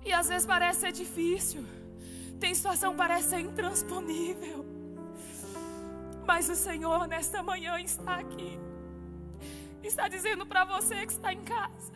E 0.03 0.13
às 0.13 0.27
vezes 0.27 0.45
parece 0.45 0.81
ser 0.81 0.91
difícil, 0.91 1.65
tem 2.39 2.53
situação 2.53 2.95
parece 2.95 3.29
ser 3.29 3.39
intransponível. 3.39 4.65
Mas 6.25 6.47
o 6.49 6.55
Senhor 6.55 7.07
nesta 7.07 7.41
manhã 7.41 7.79
está 7.79 8.15
aqui. 8.15 8.59
Está 9.83 10.07
dizendo 10.07 10.45
para 10.45 10.65
você 10.65 11.05
que 11.05 11.13
está 11.13 11.33
em 11.33 11.41
casa, 11.43 11.93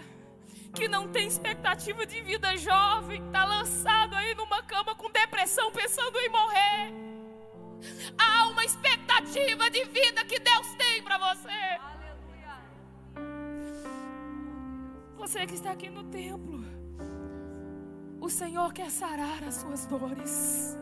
que 0.73 0.87
não 0.87 1.07
tem 1.07 1.27
expectativa 1.27 2.05
de 2.05 2.21
vida 2.21 2.55
jovem, 2.57 3.23
está 3.25 3.45
lançado 3.45 4.15
aí 4.15 4.33
numa 4.33 4.63
cama 4.63 4.95
com 4.95 5.11
depressão, 5.11 5.71
pensando 5.71 6.17
em 6.17 6.29
morrer. 6.29 7.12
Há 8.17 8.47
uma 8.47 8.63
expectativa 8.63 9.69
de 9.69 9.83
vida 9.85 10.25
que 10.25 10.39
Deus 10.39 10.67
tem 10.77 11.01
para 11.03 11.17
você. 11.17 11.83
Você 15.17 15.45
que 15.45 15.53
está 15.55 15.71
aqui 15.71 15.89
no 15.89 16.03
templo, 16.03 16.63
o 18.19 18.29
Senhor 18.29 18.73
quer 18.73 18.89
sarar 18.89 19.43
as 19.43 19.55
suas 19.55 19.85
dores. 19.85 20.77